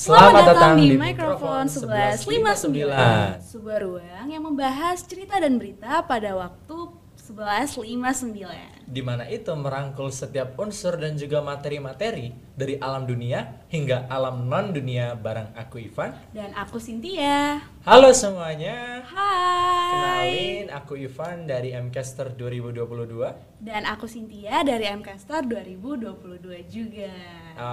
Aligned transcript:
Selamat 0.00 0.42
datang 0.56 0.80
di 0.80 0.96
mikrofon 0.96 1.68
1159 1.68 3.44
Sebuah 3.44 3.78
ruang 3.84 4.26
yang 4.32 4.40
membahas 4.48 5.04
cerita 5.04 5.36
dan 5.36 5.60
berita 5.60 6.00
pada 6.08 6.32
waktu 6.40 6.96
1159 7.20 8.80
di 8.90 9.02
mana 9.04 9.28
itu 9.28 9.52
merangkul 9.52 10.08
setiap 10.08 10.56
unsur 10.56 10.96
dan 10.96 11.20
juga 11.20 11.44
materi-materi 11.44 12.32
dari 12.56 12.80
alam 12.80 13.04
dunia 13.04 13.59
hingga 13.70 14.10
alam 14.10 14.50
non 14.50 14.74
dunia 14.74 15.14
bareng 15.14 15.54
aku 15.54 15.78
Ivan 15.78 16.10
dan 16.34 16.50
aku 16.58 16.82
Cynthia. 16.82 17.62
Halo 17.86 18.10
semuanya. 18.10 18.98
Hai. 19.06 19.86
Kenalin 19.94 20.66
aku 20.74 20.98
Ivan 20.98 21.46
dari 21.46 21.70
Mcaster 21.78 22.34
2022 22.34 23.50
dan 23.60 23.84
aku 23.84 24.08
Cynthia 24.08 24.64
dari 24.64 24.88
Mcaster 24.90 25.44
2022 25.44 26.64
juga. 26.66 27.12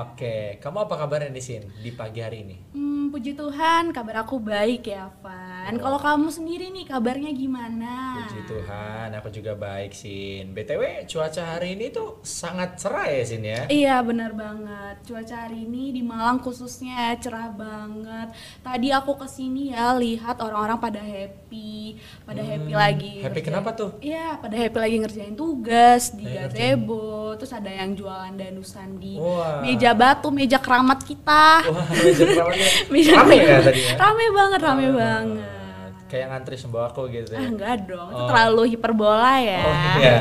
Oke, 0.03 0.59
kamu 0.59 0.83
apa 0.83 0.95
kabarnya 0.99 1.31
di 1.31 1.39
sini 1.39 1.63
di 1.79 1.95
pagi 1.95 2.19
hari 2.19 2.43
ini? 2.43 2.55
Hmm, 2.75 3.07
puji 3.07 3.39
Tuhan, 3.39 3.95
kabar 3.95 4.27
aku 4.27 4.35
baik 4.43 4.91
ya, 4.91 5.07
Van. 5.23 5.79
Oh. 5.79 5.79
Kalau 5.79 5.99
kamu 6.03 6.27
sendiri 6.27 6.75
nih 6.75 6.91
kabarnya 6.91 7.31
gimana? 7.31 8.19
Puji 8.19 8.41
Tuhan, 8.51 9.15
aku 9.15 9.31
juga 9.31 9.55
baik, 9.55 9.95
Sin. 9.95 10.51
BTW, 10.51 11.07
cuaca 11.07 11.55
hari 11.55 11.79
ini 11.79 11.87
tuh 11.87 12.19
sangat 12.19 12.75
cerah 12.75 13.07
ya 13.07 13.23
Sin 13.23 13.43
ya? 13.47 13.61
Iya 13.71 14.03
benar 14.03 14.35
banget. 14.35 15.07
Cuaca 15.07 15.47
hari 15.47 15.63
ini 15.63 15.86
di 15.91 16.03
Malang 16.05 16.39
khususnya 16.39 17.15
cerah 17.19 17.51
banget. 17.51 18.33
Tadi 18.63 18.87
aku 18.93 19.17
ke 19.19 19.27
sini 19.27 19.71
ya 19.73 19.93
lihat 19.97 20.39
orang-orang 20.39 20.77
pada 20.79 21.01
happy, 21.01 21.97
pada 22.23 22.41
hmm, 22.41 22.51
happy 22.51 22.73
lagi. 22.73 23.15
Happy 23.21 23.41
ngerjain. 23.41 23.47
kenapa 23.47 23.69
tuh? 23.75 23.89
Iya 23.99 24.39
pada 24.39 24.55
happy 24.55 24.77
lagi 24.77 24.95
ngerjain 25.03 25.35
tugas 25.35 26.15
di 26.15 26.25
eh, 26.25 26.47
gazebo. 26.47 27.35
Terus 27.37 27.53
ada 27.53 27.71
yang 27.71 27.95
jualan 27.95 28.33
danusan 28.35 28.99
di 28.99 29.15
Wah. 29.19 29.61
meja 29.61 29.91
batu, 29.93 30.29
meja 30.33 30.57
keramat 30.57 31.03
kita. 31.03 31.67
Wah 31.67 31.87
meja 31.91 32.23
keramatnya 32.23 32.69
rame 33.17 33.35
ya 33.37 33.59
tadi 33.61 33.81
ya? 33.81 33.93
Rame 33.97 34.25
banget, 34.31 34.59
rame 34.63 34.85
oh. 34.87 34.93
banget 34.95 35.57
kayak 36.07 36.31
ngantri 36.31 36.55
sembako 36.55 37.11
gitu 37.11 37.35
ya? 37.35 37.39
Ah, 37.43 37.47
enggak 37.51 37.75
dong, 37.83 38.07
oh. 38.07 38.15
itu 38.15 38.23
terlalu 38.31 38.63
hiperbola 38.73 39.33
ya. 39.43 39.61
Oh 39.61 39.75
iya. 39.99 40.17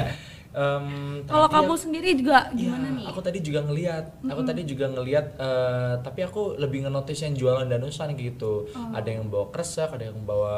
Um, 0.56 1.20
Kalau 1.28 1.52
kamu 1.52 1.76
ya, 1.76 1.82
sendiri 1.84 2.10
juga 2.16 2.48
gimana 2.56 2.88
ya, 2.88 2.96
nih? 2.96 3.06
Aku 3.12 3.20
tadi 3.20 3.44
juga 3.44 3.60
ngelihat, 3.60 4.04
mm-hmm. 4.08 4.32
aku 4.32 4.42
tadi 4.48 4.62
juga 4.64 4.86
ngelihat, 4.88 5.26
uh, 5.36 5.94
tapi 6.00 6.24
aku 6.24 6.56
lebih 6.56 6.88
ngenotis 6.88 7.28
yang 7.28 7.36
jualan 7.36 7.68
danusan 7.68 8.16
gitu. 8.16 8.64
Oh. 8.72 8.96
Ada 8.96 9.20
yang 9.20 9.28
bawa 9.28 9.52
kresek, 9.52 9.92
ada 9.92 10.08
yang 10.08 10.24
bawa 10.24 10.56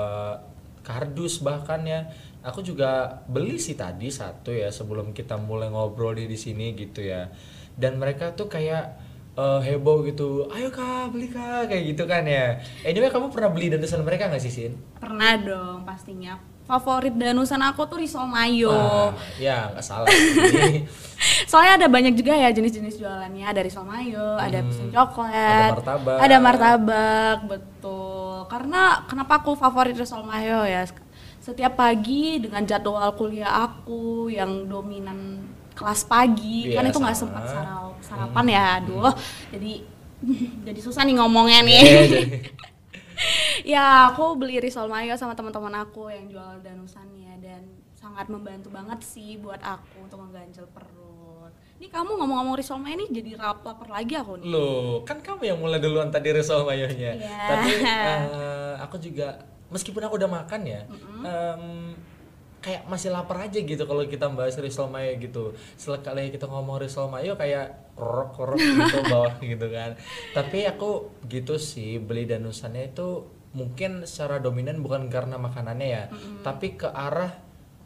kardus 0.86 1.42
bahkan 1.42 1.82
ya. 1.82 2.06
Aku 2.46 2.62
juga 2.62 3.20
beli 3.26 3.58
sih 3.58 3.74
tadi 3.74 4.06
satu 4.14 4.54
ya 4.54 4.70
sebelum 4.70 5.10
kita 5.10 5.34
mulai 5.34 5.66
ngobrol 5.66 6.14
di 6.14 6.38
sini 6.38 6.78
gitu 6.78 7.02
ya. 7.02 7.34
Dan 7.74 7.98
mereka 7.98 8.38
tuh 8.38 8.46
kayak 8.46 9.02
uh, 9.34 9.58
heboh 9.58 10.06
gitu, 10.06 10.46
ayo 10.54 10.70
kak 10.70 11.10
beli 11.10 11.26
kak 11.26 11.74
kayak 11.74 11.82
gitu 11.90 12.06
kan 12.06 12.22
ya. 12.22 12.62
Anyway 12.86 13.10
kamu 13.10 13.34
pernah 13.34 13.50
beli 13.50 13.74
danusan 13.74 14.06
mereka 14.06 14.30
nggak 14.30 14.42
sih 14.46 14.54
Sin? 14.54 14.78
Pernah 15.02 15.42
dong 15.42 15.82
pastinya 15.82 16.38
favorit 16.68 17.16
danusan 17.16 17.64
aku 17.64 17.88
tuh 17.88 18.04
risol 18.04 18.28
mayo. 18.28 18.68
Ah, 18.68 19.10
ya 19.40 19.72
nggak 19.72 19.80
salah. 19.80 20.04
Soalnya 21.50 21.80
ada 21.80 21.88
banyak 21.88 22.12
juga 22.12 22.36
ya 22.36 22.52
jenis-jenis 22.52 23.00
jualannya. 23.00 23.48
Ada 23.48 23.64
risol 23.64 23.88
mayo, 23.88 24.36
hmm, 24.36 24.44
ada 24.44 24.58
pisang 24.68 24.92
coklat, 24.92 25.32
ada 25.32 25.72
martabak. 25.72 26.18
Ada 26.20 26.36
martabak, 26.36 27.38
betul. 27.48 28.36
Karena 28.52 28.82
kenapa 29.08 29.32
aku 29.40 29.56
favorit 29.56 29.96
risol 29.96 30.28
mayo 30.28 30.68
ya? 30.68 30.84
Setiap 31.40 31.80
pagi 31.80 32.36
dengan 32.36 32.60
jadwal 32.68 33.16
kuliah 33.16 33.64
aku 33.64 34.28
yang 34.28 34.68
dominan 34.68 35.40
kelas 35.72 36.04
pagi, 36.04 36.76
kan 36.76 36.84
itu 36.84 37.00
nggak 37.00 37.16
sempat 37.16 37.48
sarapan 38.04 38.44
hmm. 38.44 38.54
ya, 38.54 38.64
aduh. 38.76 39.08
Hmm. 39.08 39.16
Jadi 39.56 39.72
jadi 40.68 40.80
susah 40.84 41.08
nih 41.08 41.16
ngomongnya 41.16 41.64
nih. 41.64 41.80
Ya 43.72 44.10
aku 44.10 44.38
beli 44.38 44.62
risol 44.62 44.86
mayo 44.86 45.14
sama 45.18 45.34
teman-teman 45.34 45.74
aku 45.82 46.08
yang 46.08 46.30
jual 46.30 46.62
danusannya 46.62 47.42
dan 47.42 47.62
sangat 47.98 48.30
membantu 48.30 48.70
banget 48.70 49.02
sih 49.02 49.36
buat 49.42 49.58
aku 49.58 50.06
untuk 50.06 50.22
mengganjal 50.22 50.66
perut. 50.70 51.50
Ini 51.78 51.90
kamu 51.90 52.18
ngomong-ngomong 52.18 52.54
risol 52.58 52.78
mayo 52.78 52.98
ini 52.98 53.06
jadi 53.10 53.38
rap 53.38 53.66
lapar 53.66 53.90
lagi 53.90 54.14
aku 54.14 54.38
nih. 54.38 54.50
Loh, 54.50 55.02
kan 55.02 55.18
kamu 55.18 55.42
yang 55.54 55.58
mulai 55.58 55.82
duluan 55.82 56.10
tadi 56.10 56.30
risol 56.30 56.62
mayonya. 56.62 57.18
Yeah. 57.18 57.48
Tapi 57.50 57.72
uh, 57.82 58.74
aku 58.86 58.96
juga 59.02 59.42
meskipun 59.70 60.02
aku 60.06 60.16
udah 60.16 60.30
makan 60.30 60.60
ya, 60.64 60.82
mm 60.86 60.96
-hmm. 60.96 61.22
um, 61.26 61.64
kayak 62.58 62.90
masih 62.90 63.14
lapar 63.14 63.46
aja 63.46 63.58
gitu 63.62 63.86
kalau 63.86 64.02
kita 64.06 64.26
bahas 64.34 64.58
risol 64.58 64.90
mayo 64.90 65.14
gitu. 65.18 65.54
Sekali 65.78 66.34
kita 66.34 66.50
ngomong 66.50 66.82
risol 66.82 67.06
mayo 67.06 67.38
kayak 67.38 67.94
korok 67.94 68.34
korok 68.34 68.58
gitu 68.58 68.98
bawah 69.12 69.34
gitu 69.38 69.66
kan. 69.70 69.94
Tapi 70.34 70.66
aku 70.66 71.10
gitu 71.30 71.56
sih 71.56 72.02
beli 72.02 72.26
danusannya 72.26 72.90
itu 72.90 73.26
mungkin 73.54 74.04
secara 74.04 74.42
dominan 74.42 74.84
bukan 74.84 75.08
karena 75.08 75.40
makanannya 75.40 75.88
ya, 75.88 76.04
mm 76.12 76.14
-hmm. 76.14 76.36
tapi 76.44 76.76
ke 76.76 76.84
arah 76.84 77.32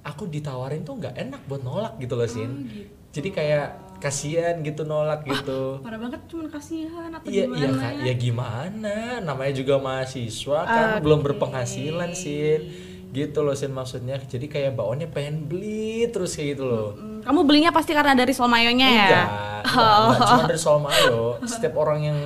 aku 0.03 0.27
ditawarin 0.27 0.83
tuh 0.83 0.99
nggak 0.99 1.15
enak 1.15 1.41
buat 1.47 1.63
nolak 1.63 1.95
gitu 2.03 2.19
loh 2.19 2.29
sin. 2.29 2.51
Oh, 2.51 2.67
gitu. 2.67 2.91
Jadi 3.13 3.29
kayak 3.29 3.67
kasihan 4.03 4.59
gitu 4.67 4.83
nolak 4.83 5.23
gitu. 5.23 5.79
Parah 5.79 6.01
banget 6.01 6.27
cuman 6.27 6.51
kasihan 6.51 7.11
atau 7.15 7.31
iya 7.31 7.47
gimana? 7.47 7.87
Iya, 7.95 8.03
ya 8.11 8.15
gimana? 8.19 8.95
Namanya 9.23 9.53
juga 9.55 9.79
mahasiswa 9.79 10.61
kan 10.67 10.87
okay. 10.99 11.01
belum 11.07 11.21
berpenghasilan 11.23 12.11
sih 12.17 12.59
gitu 13.13 13.45
loh 13.45 13.53
sin 13.53 13.77
maksudnya. 13.77 14.17
Jadi 14.17 14.49
kayak 14.49 14.73
bawaannya 14.75 15.13
pengen 15.13 15.47
beli 15.47 16.09
terus 16.09 16.33
kayak 16.35 16.57
gitu 16.57 16.65
loh. 16.65 16.89
Kamu 17.23 17.45
belinya 17.45 17.71
pasti 17.71 17.93
karena 17.93 18.17
dari 18.17 18.33
solmayonya 18.33 18.89
ya? 18.89 19.05
Enggak, 19.07 19.27
enggak, 19.69 19.93
oh. 19.93 20.09
enggak 20.11 20.29
cuma 20.33 20.45
dari 20.49 20.61
solmayo 20.61 21.21
setiap 21.45 21.75
orang 21.77 22.01
yang 22.03 22.19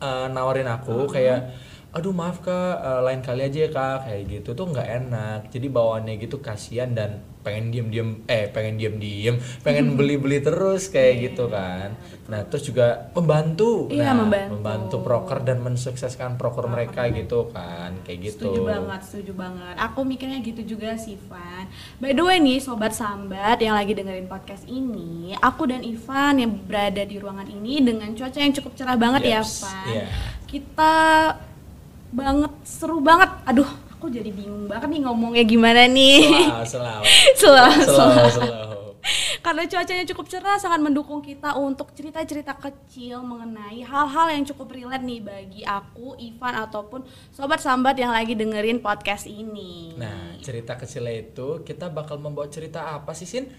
uh, 0.00 0.26
nawarin 0.32 0.66
aku 0.66 1.06
kayak 1.06 1.52
aduh 1.92 2.16
maaf 2.16 2.40
kak 2.40 2.76
uh, 2.80 3.04
lain 3.04 3.20
kali 3.20 3.44
aja 3.44 3.68
ya 3.68 3.70
kak 3.70 4.08
kayak 4.08 4.22
gitu 4.24 4.56
tuh 4.56 4.64
nggak 4.72 4.88
enak 4.88 5.40
jadi 5.52 5.68
bawaannya 5.68 6.16
gitu 6.24 6.40
kasihan 6.40 6.96
dan 6.96 7.20
pengen 7.44 7.68
diem 7.68 7.88
diem 7.92 8.08
eh 8.30 8.48
pengen 8.48 8.80
diem 8.80 8.96
diem 8.96 9.36
pengen 9.60 9.92
beli 9.98 10.16
beli 10.16 10.40
terus 10.40 10.88
kayak 10.88 11.12
yeah. 11.12 11.22
gitu 11.28 11.44
kan 11.52 11.92
nah 12.32 12.40
terus 12.48 12.64
juga 12.64 13.12
membantu 13.12 13.92
iya, 13.92 14.08
nah 14.08 14.24
membantu. 14.24 14.52
membantu 14.56 14.96
proker 15.04 15.38
dan 15.44 15.58
mensukseskan 15.60 16.40
proker 16.40 16.64
mereka 16.70 17.12
gitu 17.12 17.52
kan 17.52 17.92
kayak 18.08 18.32
gitu 18.32 18.48
setuju 18.48 18.60
banget 18.72 19.00
setuju 19.04 19.32
banget 19.36 19.74
aku 19.76 20.00
mikirnya 20.06 20.40
gitu 20.40 20.62
juga 20.64 20.96
sih 20.96 21.20
Van 21.28 21.68
by 22.00 22.16
the 22.16 22.24
way 22.24 22.40
nih 22.40 22.56
sobat 22.56 22.96
sambat 22.96 23.60
yang 23.60 23.76
lagi 23.76 23.92
dengerin 23.92 24.32
podcast 24.32 24.64
ini 24.64 25.36
aku 25.44 25.68
dan 25.68 25.84
Ivan 25.84 26.40
yang 26.40 26.56
berada 26.64 27.04
di 27.04 27.20
ruangan 27.20 27.52
ini 27.52 27.84
dengan 27.84 28.16
cuaca 28.16 28.38
yang 28.40 28.56
cukup 28.56 28.72
cerah 28.80 28.96
banget 28.96 29.28
ya, 29.28 29.44
yes. 29.44 29.60
ya 29.60 29.60
Van 29.60 29.86
yeah. 29.92 30.08
kita 30.48 30.94
banget 32.12 32.52
seru 32.62 33.00
banget. 33.00 33.30
Aduh 33.48 33.68
aku 33.90 34.12
jadi 34.12 34.30
bingung 34.30 34.68
banget 34.70 34.88
nih 34.92 35.00
ngomongnya 35.08 35.44
gimana 35.48 35.88
nih. 35.88 36.20
Selalu 36.72 37.06
selalu. 37.36 37.82
Selalu 37.88 38.30
selalu 38.30 38.82
karena 39.42 39.66
cuacanya 39.66 40.06
cukup 40.06 40.30
cerah 40.30 40.54
sangat 40.54 40.78
mendukung 40.78 41.18
kita 41.18 41.58
untuk 41.58 41.90
cerita-cerita 41.98 42.54
kecil 42.54 43.26
mengenai 43.26 43.82
hal-hal 43.82 44.30
yang 44.30 44.46
cukup 44.46 44.70
relate 44.70 45.02
nih 45.02 45.18
bagi 45.18 45.62
aku, 45.66 46.14
Ivan 46.14 46.54
ataupun 46.62 47.02
sobat 47.34 47.58
sambat 47.58 47.98
yang 47.98 48.14
lagi 48.14 48.38
dengerin 48.38 48.78
podcast 48.78 49.26
ini. 49.26 49.98
Nah, 49.98 50.38
cerita 50.38 50.78
kecilnya 50.78 51.26
itu 51.26 51.66
kita 51.66 51.90
bakal 51.90 52.22
membawa 52.22 52.46
cerita 52.46 52.94
apa 52.94 53.10
sih, 53.18 53.26
Sin? 53.26 53.50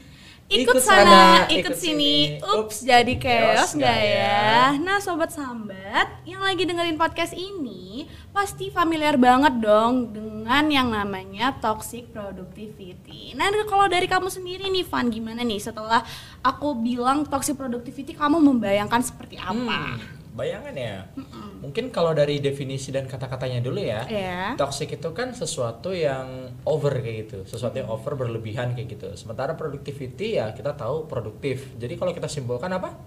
Ikut, 0.61 0.77
sana, 0.77 1.49
ikut, 1.49 1.73
ikut 1.73 1.75
sini. 1.75 2.37
Ups, 2.61 2.85
jadi 2.85 3.13
chaos 3.17 3.73
nggak 3.73 3.97
ya? 3.97 4.13
ya? 4.13 4.53
Nah, 4.77 5.01
sobat 5.01 5.33
sambat 5.33 6.21
yang 6.29 6.45
lagi 6.45 6.69
dengerin 6.69 6.99
podcast 6.99 7.33
ini 7.33 8.05
pasti 8.29 8.69
familiar 8.69 9.17
banget 9.17 9.57
dong 9.57 10.13
dengan 10.13 10.65
yang 10.69 10.93
namanya 10.93 11.57
toxic 11.57 12.13
productivity. 12.13 13.33
Nah, 13.33 13.49
kalau 13.65 13.89
dari 13.89 14.05
kamu 14.05 14.29
sendiri 14.29 14.69
nih, 14.69 14.85
Van, 14.85 15.09
gimana 15.09 15.41
nih 15.41 15.61
setelah 15.61 16.05
aku 16.45 16.77
bilang 16.77 17.25
toxic 17.25 17.57
productivity, 17.57 18.13
kamu 18.13 18.41
membayangkan 18.41 19.01
seperti 19.01 19.37
apa? 19.41 19.97
Hmm 19.97 20.22
bayangan 20.33 20.73
ya 20.73 21.05
Mm-mm. 21.13 21.61
mungkin 21.61 21.93
kalau 21.93 22.09
dari 22.17 22.41
definisi 22.41 22.89
dan 22.89 23.05
kata-katanya 23.05 23.61
dulu 23.61 23.77
ya 23.77 24.01
yeah. 24.09 24.57
toxic 24.57 24.97
itu 24.97 25.09
kan 25.13 25.29
sesuatu 25.37 25.93
yang 25.93 26.49
over 26.65 26.89
kayak 26.97 27.29
gitu 27.29 27.45
sesuatu 27.45 27.77
yang 27.77 27.89
over 27.93 28.17
berlebihan 28.17 28.73
kayak 28.73 28.97
gitu 28.97 29.13
sementara 29.13 29.53
productivity 29.53 30.41
ya 30.41 30.49
kita 30.57 30.73
tahu 30.73 31.05
produktif 31.05 31.77
jadi 31.77 31.93
kalau 32.01 32.17
kita 32.17 32.25
simpulkan 32.25 32.73
apa 32.73 32.97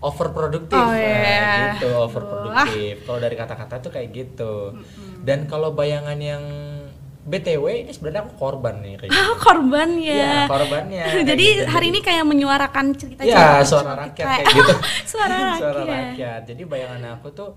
over 0.00 0.32
produktif 0.32 0.80
oh, 0.80 0.92
yeah. 0.96 1.20
nah, 1.20 1.56
gitu 1.76 1.88
over 1.92 2.22
produktif 2.24 2.94
kalau 3.04 3.18
dari 3.20 3.36
kata-kata 3.36 3.74
tuh 3.84 3.92
kayak 3.92 4.08
gitu 4.12 4.72
Mm-mm. 4.72 5.20
dan 5.20 5.44
kalau 5.44 5.76
bayangan 5.76 6.16
yang 6.16 6.44
BTW 7.24 7.88
ini 7.88 7.92
sebenarnya 7.96 8.28
aku 8.28 8.34
korban 8.36 8.84
nih 8.84 9.00
kayak 9.00 9.10
gitu. 9.10 9.24
Ah, 9.24 9.36
korban 9.40 9.88
ya. 9.96 10.12
Iya, 10.12 10.36
korbannya. 10.44 11.04
Jadi 11.32 11.46
gitu. 11.56 11.72
hari 11.72 11.86
ini 11.88 12.00
kayak 12.04 12.24
menyuarakan 12.28 12.86
cerita-cerita 12.92 13.64
ya, 13.64 13.64
suara 13.64 13.92
rakyat 13.96 14.26
kayak, 14.28 14.44
gitu. 14.52 14.74
suara 15.16 15.34
rakyat. 15.34 15.60
suara 15.60 15.80
rakyat. 15.88 16.40
Jadi 16.44 16.62
bayangan 16.68 17.02
aku 17.16 17.28
tuh 17.32 17.50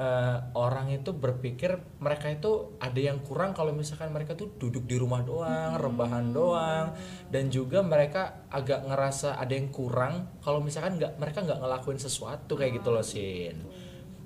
uh, 0.00 0.36
orang 0.56 0.88
itu 0.96 1.12
berpikir 1.12 1.76
mereka 2.00 2.32
itu 2.32 2.80
ada 2.80 2.96
yang 2.96 3.20
kurang 3.20 3.52
kalau 3.52 3.76
misalkan 3.76 4.08
mereka 4.08 4.32
tuh 4.32 4.56
duduk 4.56 4.88
di 4.88 4.96
rumah 4.96 5.20
doang, 5.20 5.76
hmm. 5.76 5.82
rebahan 5.84 6.26
doang, 6.32 6.86
dan 7.28 7.52
juga 7.52 7.84
mereka 7.84 8.48
agak 8.48 8.88
ngerasa 8.88 9.36
ada 9.36 9.52
yang 9.52 9.68
kurang 9.68 10.40
kalau 10.40 10.64
misalkan 10.64 10.96
nggak 10.96 11.20
mereka 11.20 11.44
nggak 11.44 11.60
ngelakuin 11.60 12.00
sesuatu 12.00 12.56
kayak 12.56 12.80
gitu 12.80 12.88
loh 12.88 13.04
sin. 13.04 13.68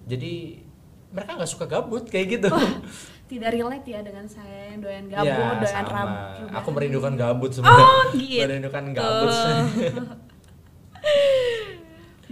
Jadi 0.07 0.64
mereka 1.15 1.39
nggak 1.39 1.51
suka 1.51 1.71
gabut 1.71 2.05
kayak 2.11 2.27
gitu. 2.37 2.49
Wah, 2.51 2.83
tidak 3.31 3.55
relate 3.55 3.87
ya 3.87 4.03
dengan 4.03 4.27
saya 4.27 4.75
yang 4.75 4.83
doyan 4.83 5.07
gabut, 5.07 5.31
ya, 5.31 5.63
doyan 5.63 5.87
rambut. 5.87 6.51
Aku 6.59 6.69
merindukan 6.75 7.15
gabut 7.15 7.51
sebenarnya. 7.55 7.87
Oh, 7.87 8.05
gitu. 8.19 8.43
merindukan 8.43 8.85
gabut. 8.91 9.31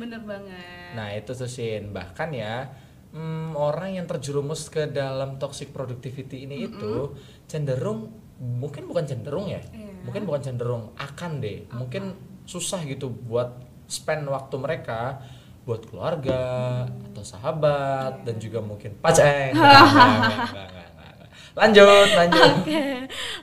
Bener 0.03 0.21
banget. 0.27 0.93
Nah 0.99 1.09
itu 1.15 1.31
tuh 1.31 1.47
sin 1.47 1.95
bahkan 1.95 2.35
ya 2.35 2.75
hmm, 3.15 3.55
orang 3.55 3.95
yang 3.95 4.07
terjerumus 4.11 4.67
ke 4.67 4.91
dalam 4.91 5.39
toxic 5.39 5.71
productivity 5.71 6.49
ini 6.49 6.59
mm 6.59 6.63
-hmm. 6.67 6.69
itu 6.75 6.93
cenderung 7.47 8.11
mungkin 8.43 8.91
bukan 8.91 9.07
cenderung 9.07 9.47
ya 9.47 9.63
yeah. 9.71 10.03
mungkin 10.03 10.27
bukan 10.27 10.43
cenderung 10.43 10.91
akan 10.99 11.39
deh 11.39 11.63
mungkin 11.71 12.19
susah 12.43 12.83
gitu 12.91 13.07
buat 13.07 13.55
spend 13.87 14.27
waktu 14.27 14.57
mereka 14.59 15.23
buat 15.63 15.87
keluarga 15.87 16.85
atau 17.13 17.23
sahabat 17.23 18.27
dan 18.27 18.37
juga 18.43 18.59
mungkin 18.59 18.99
pacar. 18.99 19.55
Lanjut 21.53 22.09
lanjut. 22.17 22.53
Oke 22.65 22.65
okay, 22.65 22.95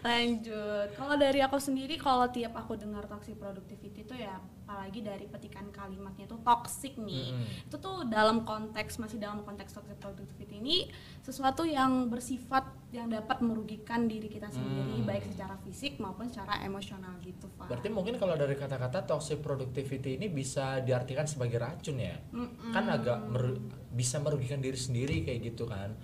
lanjut. 0.01 0.87
Kalau 0.97 1.13
dari 1.13 1.45
aku 1.45 1.61
sendiri 1.61 1.93
kalau 1.93 2.25
tiap 2.33 2.57
aku 2.57 2.73
dengar 2.73 3.05
toxic 3.05 3.37
productivity 3.37 4.01
itu 4.01 4.15
ya 4.17 4.41
apalagi 4.69 5.01
dari 5.01 5.25
petikan 5.25 5.73
kalimatnya 5.73 6.29
itu 6.29 6.37
toxic 6.45 6.93
nih 7.01 7.33
hmm. 7.33 7.73
itu 7.73 7.75
tuh 7.81 8.05
dalam 8.05 8.45
konteks 8.45 9.01
masih 9.01 9.17
dalam 9.17 9.41
konteks 9.41 9.73
toxic 9.73 9.97
productivity 9.97 10.61
ini 10.61 10.85
sesuatu 11.25 11.65
yang 11.65 12.05
bersifat 12.05 12.69
yang 12.93 13.09
dapat 13.09 13.41
merugikan 13.41 14.05
diri 14.05 14.29
kita 14.29 14.45
sendiri 14.53 15.01
hmm. 15.01 15.09
baik 15.09 15.25
secara 15.25 15.57
fisik 15.65 15.97
maupun 15.97 16.29
secara 16.29 16.61
emosional 16.61 17.17
gitu 17.25 17.49
Pak. 17.57 17.65
Berarti 17.65 17.89
mungkin 17.89 18.21
kalau 18.21 18.37
dari 18.37 18.53
kata-kata 18.53 19.09
toxic 19.09 19.41
productivity 19.41 20.21
ini 20.21 20.29
bisa 20.29 20.85
diartikan 20.85 21.25
sebagai 21.25 21.57
racun 21.57 21.97
ya, 21.97 22.13
mm 22.29 22.69
kan 22.69 22.85
agak 22.85 23.25
mer 23.25 23.57
bisa 23.89 24.21
merugikan 24.21 24.61
diri 24.61 24.77
sendiri 24.77 25.25
kayak 25.25 25.49
gitu 25.49 25.65
kan 25.65 25.97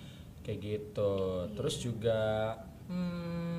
kayak 0.46 0.62
gitu 0.62 1.14
terus 1.58 1.82
juga 1.82 2.54
hmm, 2.90 3.55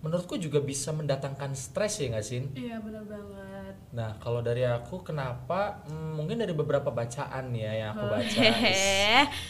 menurutku 0.00 0.40
juga 0.40 0.64
bisa 0.64 0.96
mendatangkan 0.96 1.52
stres 1.52 2.00
ya 2.00 2.16
nggak 2.16 2.24
sih 2.24 2.40
iya 2.56 2.80
benar 2.80 3.04
banget. 3.04 3.74
Nah 3.90 4.14
kalau 4.22 4.38
dari 4.40 4.62
aku 4.62 5.02
kenapa? 5.02 5.82
Hmm, 5.86 6.14
mungkin 6.14 6.38
dari 6.38 6.54
beberapa 6.54 6.94
bacaan 6.94 7.50
ya 7.52 7.72
yang 7.74 7.90
aku 7.98 8.06
baca. 8.06 8.42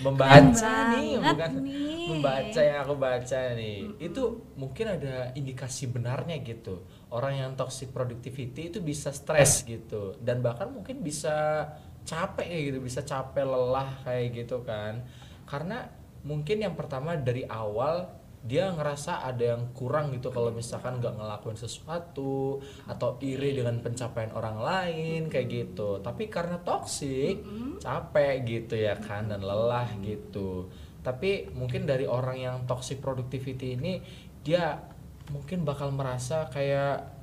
membaca 0.04 0.72
nih 0.96 1.20
bukan? 1.20 1.50
nih. 1.60 2.06
membaca 2.08 2.60
yang 2.60 2.78
aku 2.80 2.94
baca 2.96 3.40
nih. 3.54 3.78
Hmm. 3.84 3.96
itu 4.00 4.22
mungkin 4.56 4.86
ada 4.96 5.30
indikasi 5.36 5.92
benarnya 5.92 6.40
gitu. 6.40 6.82
Orang 7.12 7.36
yang 7.36 7.52
toxic 7.54 7.92
productivity 7.92 8.72
itu 8.72 8.80
bisa 8.80 9.12
stres 9.12 9.62
gitu. 9.68 10.16
Dan 10.18 10.40
bahkan 10.40 10.72
mungkin 10.72 11.04
bisa 11.04 11.68
capek 12.00 12.48
ya 12.48 12.58
gitu 12.72 12.78
bisa 12.80 13.04
capek 13.04 13.44
lelah 13.44 14.02
kayak 14.08 14.44
gitu 14.44 14.64
kan. 14.64 15.04
Karena 15.44 15.84
mungkin 16.24 16.64
yang 16.64 16.76
pertama 16.76 17.16
dari 17.16 17.44
awal 17.44 18.19
dia 18.40 18.72
ngerasa 18.72 19.20
ada 19.20 19.52
yang 19.52 19.76
kurang 19.76 20.16
gitu 20.16 20.32
kalau 20.32 20.48
misalkan 20.48 20.96
nggak 20.96 21.12
ngelakuin 21.12 21.60
sesuatu 21.60 22.56
atau 22.88 23.20
iri 23.20 23.52
dengan 23.52 23.76
pencapaian 23.84 24.32
orang 24.32 24.56
lain 24.64 25.20
kayak 25.28 25.48
gitu. 25.48 26.00
Tapi 26.00 26.32
karena 26.32 26.56
toksik 26.64 27.44
capek 27.84 28.34
gitu 28.48 28.80
ya 28.80 28.96
kan 28.96 29.28
dan 29.28 29.44
lelah 29.44 29.92
gitu. 30.00 30.72
Tapi 31.04 31.52
mungkin 31.52 31.84
dari 31.84 32.08
orang 32.08 32.40
yang 32.40 32.56
toxic 32.64 33.04
productivity 33.04 33.76
ini 33.76 34.00
dia 34.40 34.80
mungkin 35.28 35.68
bakal 35.68 35.92
merasa 35.92 36.48
kayak 36.48 37.20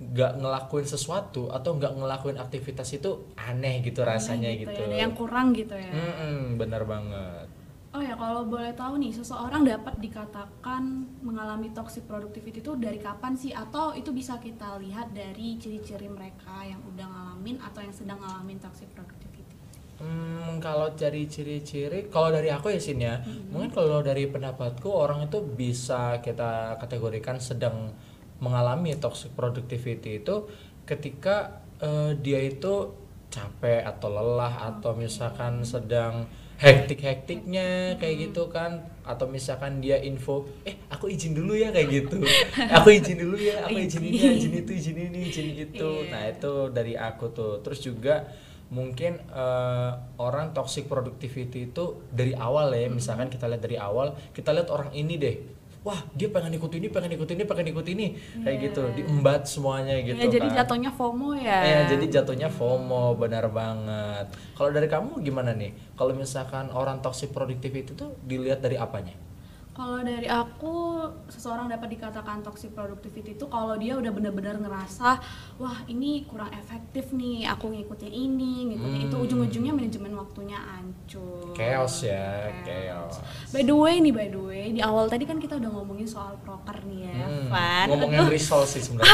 nggak 0.00 0.32
ngelakuin 0.40 0.86
sesuatu 0.88 1.52
atau 1.52 1.76
nggak 1.76 1.92
ngelakuin 1.98 2.38
aktivitas 2.40 2.88
itu 2.96 3.34
aneh 3.36 3.84
gitu 3.84 4.00
aneh 4.00 4.16
rasanya 4.16 4.50
gitu, 4.54 4.70
gitu. 4.70 4.96
Ya, 4.96 5.04
yang 5.04 5.12
kurang 5.18 5.52
gitu 5.52 5.76
ya. 5.76 5.92
Mm 5.92 6.14
-mm, 6.14 6.38
bener 6.56 6.82
banget 6.88 7.59
Oh 7.90 7.98
ya, 7.98 8.14
kalau 8.14 8.46
boleh 8.46 8.70
tahu 8.78 9.02
nih, 9.02 9.10
seseorang 9.10 9.66
dapat 9.66 9.98
dikatakan 9.98 11.10
mengalami 11.26 11.74
toxic 11.74 12.06
productivity 12.06 12.62
itu 12.62 12.78
dari 12.78 13.02
kapan 13.02 13.34
sih? 13.34 13.50
Atau 13.50 13.98
itu 13.98 14.14
bisa 14.14 14.38
kita 14.38 14.78
lihat 14.78 15.10
dari 15.10 15.58
ciri-ciri 15.58 16.06
mereka 16.06 16.62
yang 16.62 16.78
udah 16.86 17.02
ngalamin 17.10 17.58
atau 17.58 17.82
yang 17.82 17.90
sedang 17.90 18.22
ngalamin 18.22 18.62
toxic 18.62 18.86
productivity? 18.94 19.58
Hmm, 19.98 20.62
kalau 20.62 20.94
dari 20.94 21.26
ciri-ciri, 21.26 22.06
kalau 22.14 22.30
dari 22.30 22.54
aku 22.54 22.70
ya 22.70 22.78
Sin 22.78 23.02
ya, 23.02 23.18
mm-hmm. 23.18 23.50
mungkin 23.50 23.74
kalau 23.74 24.00
dari 24.06 24.30
pendapatku 24.30 24.86
orang 24.86 25.26
itu 25.26 25.42
bisa 25.42 26.22
kita 26.22 26.78
kategorikan 26.78 27.42
sedang 27.42 27.90
mengalami 28.38 28.94
toxic 28.96 29.34
productivity 29.34 30.22
itu 30.22 30.46
ketika 30.86 31.60
uh, 31.82 32.14
dia 32.16 32.38
itu 32.38 32.96
capek 33.28 33.82
atau 33.82 34.08
lelah 34.08 34.72
atau 34.74 34.96
misalkan 34.96 35.66
sedang 35.66 36.26
hektik-hektiknya 36.60 37.96
kayak 37.96 38.30
gitu 38.30 38.52
kan. 38.52 38.84
Atau 39.02 39.26
misalkan 39.26 39.80
dia 39.80 39.98
info 39.98 40.46
eh 40.62 40.76
aku 40.92 41.08
izin 41.08 41.32
dulu 41.32 41.56
ya 41.56 41.72
kayak 41.72 41.88
gitu. 41.88 42.20
Aku 42.76 42.92
izin 42.92 43.18
dulu 43.18 43.34
ya 43.40 43.66
aku 43.66 43.80
izin. 43.80 44.04
ini 44.04 44.18
izin 44.38 44.52
itu 44.62 44.70
izin 44.76 44.96
ini 45.10 45.18
izin 45.32 45.48
itu 45.56 45.90
yeah. 46.06 46.12
nah 46.12 46.22
itu 46.28 46.52
dari 46.70 46.94
aku 46.94 47.32
tuh. 47.32 47.64
Terus 47.64 47.80
juga 47.82 48.28
mungkin 48.70 49.18
uh, 49.34 49.98
orang 50.22 50.54
toxic 50.54 50.86
productivity 50.86 51.72
itu 51.72 52.06
dari 52.12 52.36
awal 52.36 52.70
ya. 52.76 52.86
Misalkan 52.86 53.32
kita 53.32 53.50
lihat 53.50 53.62
dari 53.64 53.80
awal 53.80 54.14
kita 54.30 54.54
lihat 54.54 54.68
orang 54.70 54.94
ini 54.94 55.16
deh 55.18 55.36
wah 55.80 55.96
dia 56.12 56.28
pengen 56.28 56.52
ikut 56.60 56.72
ini 56.76 56.92
pengen 56.92 57.16
ikut 57.16 57.28
ini 57.30 57.42
pengen 57.48 57.66
ikut 57.72 57.86
ini. 57.88 58.06
Kayak 58.44 58.52
yeah. 58.52 58.64
gitu 58.68 58.82
diembat 59.00 59.42
semuanya 59.48 59.96
gitu 60.04 60.20
ya, 60.20 60.28
jadi 60.28 60.48
kan. 60.52 60.56
jatuhnya 60.64 60.90
FOMO 60.92 61.30
ya. 61.40 61.58
Ya 61.64 61.80
jadi 61.88 62.04
jatuhnya 62.20 62.48
FOMO 62.52 63.16
benar 63.16 63.48
banget. 63.48 64.36
Kalau 64.58 64.70
dari 64.74 64.88
kamu 64.90 65.24
gimana 65.24 65.56
nih? 65.56 65.72
Kalau 65.96 66.12
misalkan 66.12 66.68
orang 66.74 67.00
toxic 67.00 67.32
productivity 67.32 67.96
itu 67.96 68.06
dilihat 68.28 68.60
dari 68.60 68.76
apanya 68.76 69.29
kalau 69.70 70.02
dari 70.02 70.26
aku, 70.26 71.06
seseorang 71.30 71.70
dapat 71.70 71.94
dikatakan 71.94 72.42
toxic 72.42 72.74
productivity 72.74 73.38
itu 73.38 73.46
kalau 73.46 73.78
dia 73.78 73.94
udah 73.94 74.10
benar-benar 74.10 74.58
ngerasa, 74.58 75.22
wah 75.62 75.78
ini 75.86 76.26
kurang 76.26 76.50
efektif 76.50 77.14
nih, 77.14 77.46
aku 77.46 77.70
ngikutin 77.70 78.10
ini, 78.10 78.74
ngikutin 78.74 78.98
hmm. 78.98 79.06
itu, 79.06 79.16
ujung-ujungnya 79.16 79.70
manajemen 79.70 80.18
waktunya 80.18 80.58
hancur. 80.58 81.54
Chaos 81.54 82.02
ya, 82.02 82.50
chaos. 82.66 83.22
By 83.54 83.62
the 83.62 83.76
way 83.78 84.02
nih, 84.02 84.10
by 84.10 84.26
the 84.26 84.42
way, 84.42 84.74
di 84.74 84.82
awal 84.82 85.06
tadi 85.06 85.22
kan 85.22 85.38
kita 85.38 85.62
udah 85.62 85.70
ngomongin 85.70 86.10
soal 86.10 86.34
proker 86.42 86.82
nih 86.90 87.06
ya, 87.06 87.22
hmm. 87.30 87.46
Van. 87.46 87.86
Ngomongin 87.94 88.26
risol 88.26 88.66
sih 88.66 88.82
sebenarnya. 88.90 89.06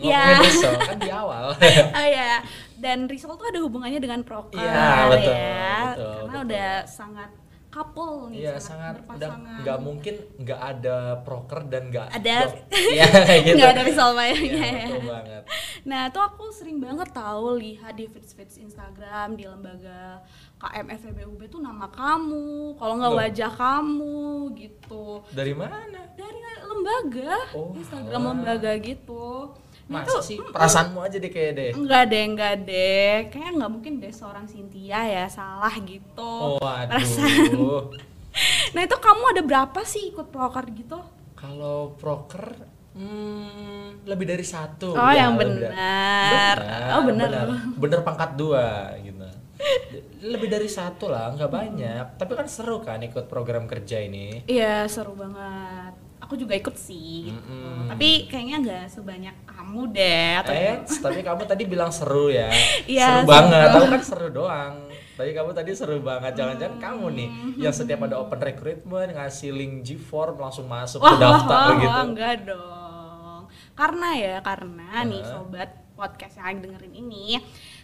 ngomongin 0.00 0.08
ya. 0.08 0.40
risol 0.40 0.74
kan 0.80 0.98
di 1.04 1.10
awal. 1.12 1.46
oh 2.00 2.08
ya, 2.08 2.40
dan 2.80 3.04
risol 3.12 3.36
tuh 3.36 3.44
ada 3.52 3.60
hubungannya 3.60 4.00
dengan 4.00 4.24
proker 4.24 4.56
ya, 4.56 5.04
betul, 5.12 5.36
ya, 5.36 5.76
betul, 5.92 6.16
karena 6.16 6.32
betul. 6.32 6.48
udah 6.48 6.70
sangat 6.88 7.30
couple 7.70 8.34
nih 8.34 8.50
iya, 8.50 8.54
sangat, 8.58 8.98
sangat 9.06 9.16
udah 9.16 9.30
nggak 9.62 9.78
mungkin 9.78 10.14
nggak 10.42 10.60
ada 10.60 10.98
proker 11.22 11.70
dan 11.70 11.86
nggak 11.88 12.10
ada. 12.18 12.50
ya 12.98 13.06
kayak 13.06 13.42
gitu. 13.46 13.56
nggak 13.62 13.70
ada 13.78 14.10
mayanya 14.10 14.66
ya, 14.66 14.86
betul 14.90 15.06
banget. 15.06 15.42
Nah 15.86 16.02
tuh 16.10 16.22
aku 16.26 16.44
sering 16.50 16.82
banget 16.82 17.08
tahu 17.14 17.62
lihat 17.62 17.94
di 17.94 18.10
feeds 18.10 18.34
feeds 18.34 18.58
Instagram 18.58 19.38
di 19.38 19.46
lembaga 19.46 20.20
KM 20.60 20.86
FEBUB 20.92 21.40
tuh 21.48 21.62
nama 21.62 21.86
kamu 21.88 22.76
kalau 22.76 22.94
nggak 22.98 23.14
wajah 23.16 23.52
kamu 23.54 24.50
gitu. 24.58 25.22
Dari 25.30 25.54
mana? 25.54 25.86
Dari 26.18 26.40
lembaga 26.66 27.34
oh, 27.54 27.72
Instagram 27.78 28.20
alah. 28.20 28.30
lembaga 28.34 28.72
gitu 28.82 29.54
Masa 29.90 30.22
sih 30.22 30.38
perasaanmu 30.38 31.02
aja 31.02 31.18
deh 31.18 31.32
kayak 31.34 31.52
deh. 31.58 31.70
Enggak 31.74 32.02
deh, 32.06 32.22
enggak 32.22 32.54
deh. 32.62 33.14
Kayaknya 33.26 33.50
enggak 33.58 33.72
mungkin 33.74 33.92
deh 33.98 34.12
seorang 34.14 34.46
Cynthia 34.46 35.02
ya 35.02 35.26
salah 35.26 35.74
gitu. 35.82 36.34
Oh, 36.54 36.62
aduh. 36.62 36.94
Perasaan. 36.94 37.50
nah, 38.78 38.80
itu 38.86 38.96
kamu 39.02 39.22
ada 39.34 39.42
berapa 39.42 39.80
sih 39.82 40.14
ikut 40.14 40.30
proker 40.30 40.64
gitu? 40.78 41.02
Kalau 41.34 41.98
proker 41.98 42.54
hmm, 42.94 44.06
lebih 44.06 44.30
dari 44.30 44.46
satu. 44.46 44.94
Oh, 44.94 45.10
ya, 45.10 45.26
yang 45.26 45.34
benar. 45.34 46.58
Oh, 46.94 47.02
benar. 47.02 47.28
Benar, 47.28 47.46
benar 47.74 48.00
pangkat 48.06 48.38
dua 48.38 48.94
gitu. 49.02 49.18
lebih 50.24 50.48
dari 50.48 50.72
satu 50.72 51.12
lah, 51.12 51.36
nggak 51.36 51.52
banyak. 51.52 52.04
Tapi 52.16 52.32
kan 52.32 52.48
seru 52.48 52.80
kan 52.80 53.02
ikut 53.04 53.28
program 53.28 53.68
kerja 53.68 54.00
ini. 54.00 54.48
Iya, 54.48 54.88
seru 54.88 55.12
banget 55.12 55.89
aku 56.30 56.38
juga 56.38 56.54
ikut 56.54 56.78
sih 56.78 57.26
gitu. 57.26 57.42
Mm-hmm. 57.42 57.90
Tapi 57.90 58.08
kayaknya 58.30 58.56
nggak 58.62 58.84
sebanyak 58.94 59.34
kamu 59.50 59.80
deh. 59.90 60.30
Atau 60.38 60.54
eh, 60.54 60.78
tapi 60.86 61.20
kamu 61.26 61.42
tadi 61.42 61.62
bilang 61.66 61.90
seru 61.90 62.30
ya. 62.30 62.46
ya 62.86 63.26
seru 63.26 63.34
banget. 63.34 63.66
Aku 63.74 63.86
kan 63.90 64.02
seru 64.06 64.28
doang. 64.30 64.74
Tapi 65.18 65.30
kamu 65.34 65.50
tadi 65.50 65.70
seru 65.74 65.98
banget. 65.98 66.38
Jangan-jangan 66.38 66.78
mm-hmm. 66.78 66.86
kamu 66.86 67.06
nih 67.18 67.28
yang 67.58 67.74
setiap 67.74 68.06
ada 68.06 68.22
open 68.22 68.38
recruitment 68.38 69.10
ngasih 69.10 69.50
link 69.50 69.82
G-form 69.82 70.38
langsung 70.38 70.70
masuk 70.70 71.02
oh, 71.02 71.10
ke 71.10 71.16
daftar 71.18 71.66
oh, 71.66 71.74
gitu. 71.82 71.90
Oh, 71.90 72.04
enggak 72.06 72.34
dong. 72.46 73.40
Karena 73.74 74.08
ya, 74.14 74.34
karena 74.38 74.86
uh. 74.86 75.02
nih 75.10 75.22
sobat 75.26 75.70
podcast 75.98 76.38
yang 76.38 76.62
dengerin 76.62 76.94
ini 76.94 77.36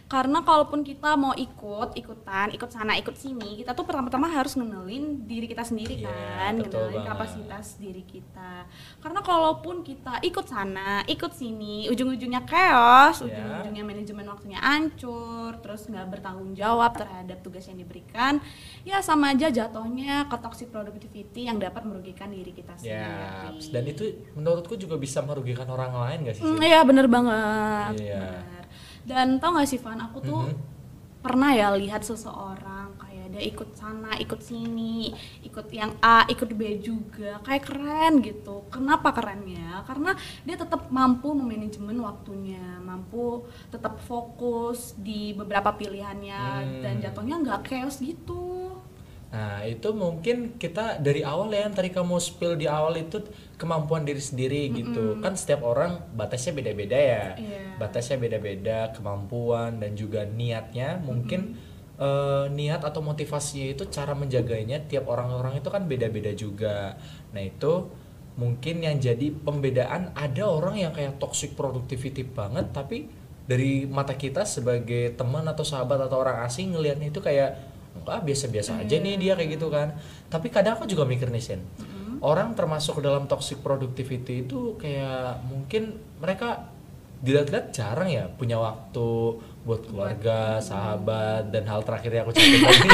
karena 0.07 0.39
kalaupun 0.39 0.81
kita 0.81 1.13
mau 1.13 1.35
ikut 1.35 1.91
ikutan 1.93 2.47
ikut 2.49 2.67
sana 2.67 2.95
ikut 2.95 3.11
sini 3.13 3.59
kita 3.59 3.71
tuh 3.71 3.83
pertama-tama 3.83 4.27
harus 4.27 4.55
ngenelin 4.55 5.27
diri 5.27 5.45
kita 5.45 5.61
sendiri 5.61 5.99
yeah, 5.99 6.47
kan 6.47 6.55
betul 6.57 6.79
ngenelin 6.79 6.95
banget. 6.95 7.07
kapasitas 7.11 7.65
diri 7.75 8.03
kita 8.03 8.63
karena 8.97 9.19
kalaupun 9.19 9.83
kita 9.83 10.23
ikut 10.23 10.45
sana 10.45 11.03
ikut 11.05 11.31
sini 11.31 11.91
ujung-ujungnya 11.91 12.41
chaos 12.43 13.19
Yeah. 13.19 13.35
ujung-ujungnya 13.35 13.83
manajemen 13.83 14.25
waktunya 14.25 14.59
hancur 14.59 15.59
terus 15.59 15.85
nggak 15.85 16.07
bertanggung 16.09 16.53
jawab 16.53 16.95
terhadap 16.95 17.43
tugas 17.43 17.67
yang 17.67 17.75
diberikan 17.77 18.39
ya 18.81 19.03
sama 19.03 19.31
aja 19.31 19.51
jatuhnya 19.51 20.23
ke 20.25 20.37
toxic 20.37 20.71
productivity 20.71 21.43
yang 21.43 21.57
dapat 21.57 21.83
merugikan 21.83 22.31
diri 22.31 22.49
kita 22.49 22.79
Ya, 22.79 23.03
sendiri 23.51 23.67
dan 23.69 23.83
itu 23.85 24.03
menurutku 24.33 24.73
juga 24.73 24.95
bisa 24.95 25.19
merugikan 25.19 25.67
orang 25.67 25.91
lain 25.91 26.17
gak 26.23 26.35
sih? 26.35 26.43
Hmm, 26.43 26.61
iya 26.61 26.79
bener 26.81 27.05
banget 27.05 27.99
Iya. 27.99 28.23
bener. 28.23 28.56
Dan 29.07 29.39
tau 29.39 29.55
gak 29.55 29.65
sih 29.65 29.79
Van 29.79 29.97
aku 29.97 30.19
tuh 30.21 30.41
Mhm. 30.43 30.55
pernah 31.17 31.51
ya 31.51 31.71
lihat 31.73 32.03
seseorang 32.03 32.93
kayak 32.95 33.27
dia 33.29 33.43
ikut 33.43 33.69
sana 33.73 34.15
ikut 34.15 34.39
sini 34.39 35.11
ikut 35.41 35.67
yang 35.69 35.91
A 35.99 36.23
ikut 36.25 36.47
B 36.49 36.61
juga 36.79 37.39
kayak 37.41 37.63
keren 37.63 38.13
gitu 38.21 38.63
kenapa 38.67 39.11
kerennya 39.11 39.83
karena 39.83 40.11
dia 40.43 40.55
tetap 40.55 40.87
mampu 40.89 41.31
memanajemen 41.31 41.99
waktunya 41.99 42.79
mampu 42.79 43.43
tetap 43.67 43.99
fokus 44.01 44.95
di 44.97 45.31
beberapa 45.31 45.71
pilihannya 45.71 46.43
Hmm. 46.63 46.79
dan 46.79 46.95
jatuhnya 46.99 47.35
nggak 47.37 47.59
chaos 47.65 47.99
gitu 47.99 48.66
Nah, 49.27 49.59
itu 49.67 49.91
mungkin 49.91 50.55
kita 50.55 51.03
dari 51.03 51.19
awal 51.19 51.51
ya, 51.51 51.67
yang 51.67 51.75
tadi 51.75 51.91
kamu 51.91 52.15
spill 52.15 52.55
di 52.55 52.63
awal 52.63 52.95
itu 52.95 53.19
kemampuan 53.59 54.07
diri 54.07 54.23
sendiri 54.23 54.71
gitu. 54.71 55.19
Kan 55.19 55.35
setiap 55.35 55.67
orang 55.67 55.99
batasnya 56.15 56.55
beda-beda 56.55 56.95
ya. 56.95 57.25
Iya. 57.35 57.75
Batasnya 57.75 58.17
beda-beda, 58.23 58.95
kemampuan 58.95 59.83
dan 59.83 59.99
juga 59.99 60.23
niatnya 60.23 61.03
mungkin 61.03 61.59
eh, 61.99 62.45
niat 62.47 62.87
atau 62.87 63.03
motivasinya 63.03 63.75
itu 63.75 63.83
cara 63.91 64.15
menjaganya 64.15 64.87
tiap 64.87 65.11
orang-orang 65.11 65.59
itu 65.59 65.67
kan 65.67 65.83
beda-beda 65.83 66.31
juga. 66.31 66.95
Nah, 67.35 67.43
itu 67.43 67.91
mungkin 68.37 68.85
yang 68.85 69.01
jadi 69.01 69.33
pembedaan 69.33 70.13
ada 70.13 70.43
orang 70.45 70.77
yang 70.77 70.93
kayak 70.93 71.17
toxic 71.17 71.57
productivity 71.57 72.21
banget 72.21 72.69
tapi 72.69 73.09
dari 73.49 73.89
mata 73.89 74.13
kita 74.13 74.45
sebagai 74.45 75.17
teman 75.17 75.41
atau 75.49 75.65
sahabat 75.65 76.05
atau 76.05 76.21
orang 76.21 76.45
asing 76.45 76.77
ngelihatnya 76.77 77.09
itu 77.09 77.17
kayak 77.17 77.57
enggak 78.01 78.19
biasa-biasa 78.25 78.83
aja 78.83 78.95
nih 78.97 79.15
dia 79.17 79.33
kayak 79.33 79.59
gitu 79.59 79.67
kan 79.73 79.97
tapi 80.29 80.53
kadang 80.53 80.77
aku 80.77 80.85
juga 80.85 81.03
mikir 81.03 81.29
nih 81.33 81.43
Sin 81.43 81.61
orang 82.21 82.57
termasuk 82.57 83.01
dalam 83.01 83.29
toxic 83.29 83.61
productivity 83.61 84.45
itu 84.45 84.77
kayak 84.81 85.45
mungkin 85.45 86.01
mereka 86.17 86.73
dilihat-lihat 87.17 87.73
jarang 87.73 88.09
ya 88.13 88.29
punya 88.29 88.61
waktu 88.61 89.41
buat 89.65 89.81
keluarga, 89.89 90.61
sahabat 90.61 91.49
dan 91.49 91.65
hal 91.65 91.81
terakhir 91.81 92.13
yang 92.13 92.23
aku 92.23 92.33
catat 92.37 92.61
tadi. 92.61 92.89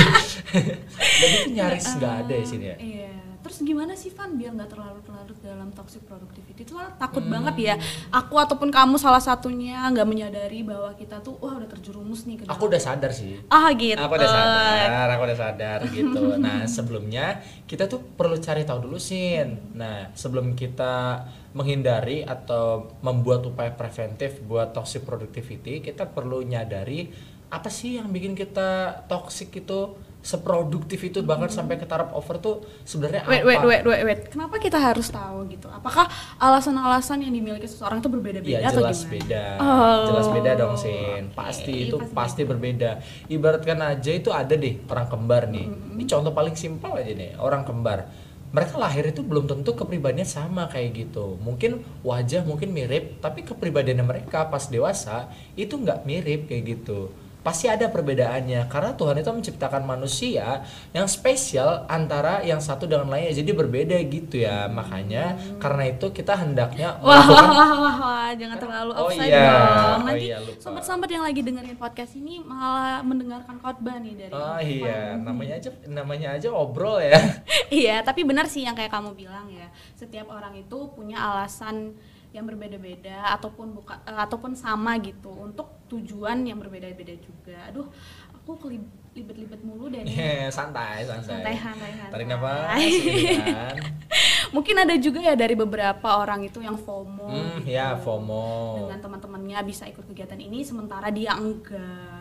itu 1.27 1.38
nyaris 1.53 1.86
nggak 2.00 2.13
ada 2.25 2.33
ya 2.33 2.45
sini 2.48 2.65
ya. 2.65 2.77
Iya. 2.79 3.13
Terus 3.43 3.59
gimana 3.59 3.91
sih 3.93 4.07
Van 4.09 4.31
biar 4.33 4.55
nggak 4.55 4.71
terlalu 4.71 5.03
larut 5.03 5.35
dalam 5.43 5.67
toxic 5.75 6.00
productivity? 6.07 6.63
Itu 6.63 6.79
takut 6.95 7.21
Hmm. 7.21 7.35
banget 7.35 7.55
ya. 7.59 7.75
Aku 8.09 8.39
ataupun 8.39 8.71
kamu 8.71 8.95
salah 8.95 9.19
satunya 9.19 9.83
nggak 9.91 10.07
menyadari 10.07 10.63
bahwa 10.63 10.95
kita 10.95 11.19
tuh 11.19 11.35
wah 11.43 11.59
udah 11.59 11.67
terjerumus 11.67 12.23
nih 12.23 12.39
ke 12.39 12.43
dalam. 12.47 12.55
Aku 12.55 12.71
udah 12.71 12.79
sadar 12.79 13.12
sih. 13.12 13.35
Ah 13.51 13.67
gitu. 13.75 14.00
Aku 14.00 14.15
udah 14.15 14.31
sadar, 14.31 15.07
aku 15.12 15.23
udah 15.27 15.38
sadar 15.38 15.79
gitu. 15.91 16.23
Nah, 16.39 16.63
sebelumnya 16.79 17.25
kita 17.67 17.85
tuh 17.85 18.00
perlu 18.00 18.39
cari 18.39 18.63
tahu 18.63 18.88
dulu 18.88 18.95
Sin. 18.95 19.75
Nah, 19.75 20.07
sebelum 20.15 20.55
kita 20.55 21.27
menghindari 21.51 22.23
atau 22.23 22.95
membuat 23.03 23.43
upaya 23.43 23.69
preventif 23.69 24.39
buat 24.41 24.71
toxic 24.71 25.03
productivity, 25.03 25.83
kita 25.83 26.07
perlu 26.07 26.41
nyadari 26.41 27.12
apa 27.47 27.69
sih 27.69 28.01
yang 28.01 28.09
bikin 28.09 28.33
kita 28.33 29.03
toxic 29.05 29.53
itu 29.53 29.93
seproduktif 30.24 31.03
itu 31.03 31.20
bahkan 31.20 31.51
sampai 31.51 31.75
ke 31.75 31.84
taraf 31.84 32.15
over 32.15 32.39
tuh 32.39 32.63
sebenarnya 32.88 33.27
Wait, 33.27 33.44
apa? 33.44 33.48
wait, 33.51 33.62
wait, 33.68 33.84
wait, 33.84 34.01
wait. 34.08 34.20
Kenapa 34.32 34.56
kita 34.56 34.80
harus 34.80 35.12
tahu 35.12 35.51
gitu? 35.51 35.68
Apakah 35.68 36.08
alasan-alasan 36.39 37.27
yang 37.27 37.36
dimiliki 37.36 37.68
seseorang 37.68 38.00
itu 38.00 38.08
berbeda-beda 38.08 38.63
Iya 38.63 38.72
atau 38.72 38.88
jelas 38.88 39.03
gimana? 39.03 39.13
beda, 39.20 39.44
Oh, 39.60 40.03
jelas 40.08 40.27
beda 40.32 40.51
dong 40.56 40.74
Sin. 40.80 41.24
oke. 41.27 41.36
Pasti 41.36 41.74
itu 41.92 41.96
Pasti 42.00 42.15
pasti 42.15 42.42
berbeda. 42.48 43.03
Ibaratkan 43.27 43.77
aja 43.84 44.12
itu 44.15 44.32
ada 44.32 44.56
deh 44.56 44.80
orang 44.88 45.08
kembar 45.12 45.51
nih. 45.51 45.68
Ini 45.92 46.03
contoh 46.08 46.32
paling 46.32 46.56
simpel 46.56 46.96
aja 46.96 47.12
nih 47.12 47.36
orang 47.36 47.68
kembar. 47.68 48.08
Mereka 48.53 48.77
lahir 48.77 49.03
itu 49.10 49.25
belum 49.25 49.50
tentu 49.50 49.75
kepribadiannya 49.75 50.24
sama 50.24 50.72
kayak 50.72 50.89
gitu. 51.03 51.36
Mungkin 51.42 51.84
wajah 52.06 52.46
mungkin 52.46 52.72
mirip, 52.72 53.18
tapi 53.20 53.44
kepribadiannya 53.44 54.06
mereka 54.06 54.48
pas 54.48 54.70
dewasa 54.70 55.27
itu 55.58 55.74
nggak 55.74 56.06
mirip 56.08 56.48
kayak 56.48 56.80
gitu. 56.80 57.10
Pasti 57.43 57.67
ada 57.67 57.85
perbedaannya 57.85 58.71
karena 58.71 58.95
Tuhan 58.95 59.19
itu 59.19 59.27
menciptakan 59.29 59.83
manusia 59.83 60.63
yang 60.89 61.05
spesial 61.05 61.83
antara 61.85 62.39
yang 62.39 62.57
satu 62.57 62.88
dengan 62.88 63.12
lainnya. 63.12 63.35
Jadi 63.35 63.51
berbeda 63.51 64.00
gitu 64.07 64.39
ya. 64.39 64.65
Makanya 64.65 65.35
karena 65.59 65.91
itu 65.91 66.07
kita 66.09 66.33
hendaknya 66.33 66.95
Wah, 67.03 67.19
wah, 67.21 67.47
wah, 67.51 67.71
wah, 67.75 67.95
wah, 68.00 68.29
jangan 68.33 68.55
terlalu 68.55 68.91
Oh 68.95 69.12
iya, 69.12 69.27
dong. 69.27 69.59
oh 69.59 69.97
Nanti 70.07 70.25
iya, 70.25 70.38
lupa. 70.39 70.55
sobat-sobat 70.57 71.09
yang 71.12 71.21
lagi 71.21 71.41
dengerin 71.43 71.75
podcast 71.75 72.15
ini 72.15 72.39
malah 72.39 73.03
mendengarkan 73.03 73.59
khotbah 73.59 74.00
nih 74.00 74.13
dari 74.15 74.31
Oh 74.31 74.59
iya, 74.59 75.13
namanya 75.27 75.59
aja 75.59 75.69
namanya 75.85 76.27
aja 76.33 76.47
obrol 76.47 77.03
ya. 77.03 77.19
iya, 77.67 78.00
tapi 78.01 78.23
benar 78.23 78.47
sih 78.47 78.63
yang 78.63 78.73
kayak 78.73 78.89
kamu 78.89 79.12
bilang 79.13 79.51
ya. 79.51 79.67
Setiap 79.93 80.31
orang 80.31 80.55
itu 80.55 80.88
punya 80.95 81.19
alasan 81.19 81.91
yang 82.33 82.43
berbeda-beda 82.43 83.29
ataupun 83.31 83.71
buka 83.71 84.01
eh, 84.03 84.17
ataupun 84.17 84.51
sama 84.53 84.97
gitu 84.97 85.29
untuk 85.29 85.85
tujuan 85.87 86.41
yang 86.41 86.57
berbeda-beda 86.57 87.13
juga. 87.15 87.69
Aduh, 87.69 87.85
aku 88.33 88.57
kelibet-libet 88.59 89.61
mulu 89.61 89.87
dan 89.87 90.01
Iya, 90.03 90.49
santai, 90.49 91.05
santai. 91.05 91.23
Santai, 91.45 91.55
santai, 91.55 91.91
santai. 91.93 92.11
Tarik 92.11 92.27
nafas, 92.27 92.73
mungkin 94.55 94.75
ada 94.75 94.95
juga 94.97 95.19
ya 95.19 95.33
dari 95.33 95.53
beberapa 95.53 96.09
orang 96.15 96.43
itu 96.43 96.59
yang 96.59 96.73
FOMO 96.75 97.25
Hmm, 97.25 97.61
gitu. 97.61 97.71
ya 97.71 97.93
FOMO. 97.95 98.45
dengan 98.81 98.99
teman-temannya 98.99 99.59
bisa 99.63 99.85
ikut 99.85 100.05
kegiatan 100.05 100.37
ini 100.37 100.61
sementara 100.61 101.09
dia 101.09 101.33
enggak. 101.33 102.12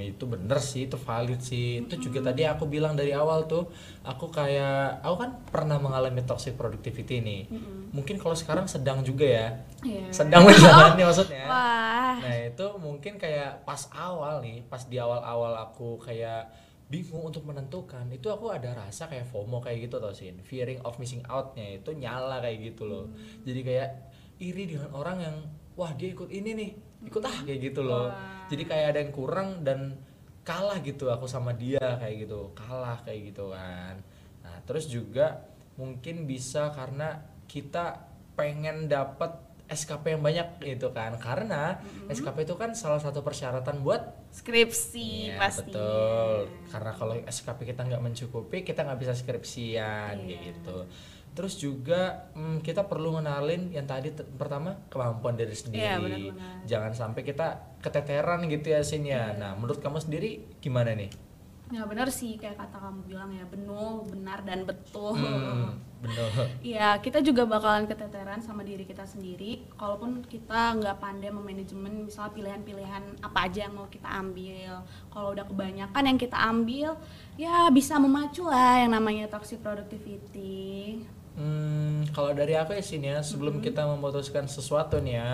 Itu 0.00 0.24
bener 0.24 0.56
sih, 0.56 0.88
itu 0.88 0.96
valid 0.96 1.40
sih. 1.44 1.84
Itu 1.84 2.00
juga 2.00 2.32
tadi 2.32 2.48
aku 2.48 2.64
bilang 2.64 2.96
dari 2.96 3.12
awal 3.12 3.44
tuh, 3.44 3.68
aku 4.00 4.32
kayak 4.32 5.04
aku 5.04 5.16
kan 5.20 5.30
pernah 5.52 5.76
mengalami 5.76 6.24
toxic 6.24 6.56
productivity 6.56 7.20
nih. 7.20 7.52
Mungkin 7.92 8.16
kalau 8.16 8.32
sekarang 8.32 8.64
sedang 8.64 9.04
juga 9.04 9.28
ya. 9.28 9.48
Iya. 9.84 10.08
Sedang 10.08 10.48
menjalani 10.48 11.02
maksudnya. 11.04 11.44
Wah. 11.52 12.16
Nah 12.20 12.36
itu 12.48 12.66
mungkin 12.80 13.20
kayak 13.20 13.68
pas 13.68 13.90
awal 13.92 14.40
nih, 14.40 14.64
pas 14.70 14.80
di 14.88 14.96
awal-awal 14.96 15.58
aku 15.68 16.00
kayak 16.00 16.48
bingung 16.90 17.30
untuk 17.30 17.46
menentukan 17.46 18.02
itu 18.10 18.26
aku 18.26 18.50
ada 18.50 18.74
rasa 18.74 19.06
kayak 19.06 19.30
FOMO 19.30 19.62
kayak 19.62 19.86
gitu 19.86 20.02
tau 20.02 20.10
sih 20.10 20.34
fearing 20.42 20.82
of 20.82 20.98
missing 20.98 21.22
outnya 21.30 21.78
itu 21.78 21.94
nyala 21.94 22.42
kayak 22.42 22.74
gitu 22.74 22.82
loh 22.82 23.06
jadi 23.46 23.60
kayak 23.62 23.88
iri 24.42 24.74
dengan 24.74 24.90
orang 24.98 25.22
yang 25.22 25.36
wah 25.78 25.94
dia 25.94 26.10
ikut 26.10 26.26
ini 26.34 26.50
nih 26.58 26.70
ikut 27.00 27.22
ah 27.22 27.38
kayak 27.42 27.60
gitu 27.62 27.80
loh. 27.80 28.08
Wah. 28.08 28.44
jadi 28.46 28.62
kayak 28.66 28.86
ada 28.92 28.98
yang 29.00 29.12
kurang 29.12 29.62
dan 29.62 29.96
kalah 30.42 30.78
gitu 30.80 31.06
aku 31.06 31.24
sama 31.24 31.52
dia 31.52 31.80
kayak 31.96 32.26
gitu. 32.26 32.50
Kalah 32.52 33.00
kayak 33.02 33.32
gitu 33.32 33.50
kan. 33.50 34.00
Nah 34.42 34.56
terus 34.64 34.84
juga 34.86 35.46
mungkin 35.76 36.26
bisa 36.26 36.68
karena 36.70 37.20
kita 37.46 38.04
pengen 38.34 38.86
dapat 38.86 39.32
SKP 39.70 40.18
yang 40.18 40.22
banyak 40.22 40.48
gitu 40.60 40.90
kan. 40.90 41.14
Karena 41.16 41.78
SKP 42.10 42.42
itu 42.42 42.58
kan 42.58 42.74
salah 42.74 42.98
satu 42.98 43.22
persyaratan 43.22 43.80
buat 43.80 44.18
Skripsi 44.30 45.34
Iya, 45.34 45.38
pasti. 45.38 45.70
betul. 45.74 46.46
Karena 46.70 46.92
kalau 46.94 47.14
SKP 47.18 47.58
kita 47.66 47.82
nggak 47.82 48.02
mencukupi 48.02 48.62
kita 48.62 48.86
nggak 48.86 48.98
bisa 48.98 49.14
skripsian 49.14 50.22
Iya. 50.22 50.54
gitu 50.54 50.86
terus 51.30 51.56
juga 51.56 52.28
hmm, 52.34 52.60
kita 52.60 52.84
perlu 52.84 53.16
ngenalin 53.16 53.70
yang 53.70 53.86
tadi 53.86 54.10
pertama 54.34 54.74
kemampuan 54.90 55.38
diri 55.38 55.54
sendiri 55.54 55.80
Iya, 55.80 55.96
benar-benar. 55.96 56.54
jangan 56.66 56.92
sampai 56.92 57.22
kita 57.22 57.48
keteteran 57.80 58.50
gitu 58.50 58.74
ya 58.74 58.82
Sin 58.82 59.06
ya 59.06 59.32
nah 59.38 59.54
menurut 59.54 59.78
kamu 59.78 60.02
sendiri 60.02 60.42
gimana 60.58 60.92
nih 60.92 61.10
Ya 61.70 61.86
benar 61.86 62.10
sih 62.10 62.34
kayak 62.34 62.58
kata 62.58 62.82
kamu 62.82 63.06
bilang 63.06 63.30
ya 63.30 63.46
benar, 63.46 64.02
benar 64.10 64.42
dan 64.42 64.66
betul. 64.66 65.14
hmm, 65.14 65.70
bener 66.02 66.26
Ya 66.74 66.98
kita 66.98 67.22
juga 67.22 67.46
bakalan 67.46 67.86
keteteran 67.86 68.42
sama 68.42 68.66
diri 68.66 68.82
kita 68.82 69.06
sendiri. 69.06 69.70
Kalaupun 69.78 70.18
kita 70.26 70.74
nggak 70.82 70.98
pandai 70.98 71.30
memanajemen 71.30 72.10
misalnya 72.10 72.34
pilihan-pilihan 72.34 73.22
apa 73.22 73.46
aja 73.46 73.70
yang 73.70 73.78
mau 73.78 73.86
kita 73.86 74.10
ambil. 74.10 74.82
Kalau 75.14 75.30
udah 75.30 75.46
kebanyakan 75.46 76.02
yang 76.10 76.18
kita 76.18 76.34
ambil, 76.42 76.98
ya 77.38 77.70
bisa 77.70 78.02
memacu 78.02 78.50
lah 78.50 78.82
yang 78.82 78.90
namanya 78.90 79.30
toxic 79.30 79.62
productivity. 79.62 81.06
Hmm, 81.38 82.04
kalau 82.10 82.34
dari 82.34 82.58
aku 82.58 82.74
ya 82.74 82.82
sini 82.82 83.06
ya, 83.14 83.22
sebelum 83.22 83.62
kita 83.62 83.86
memutuskan 83.86 84.50
sesuatu 84.50 84.98
nih 84.98 85.14
ya, 85.16 85.30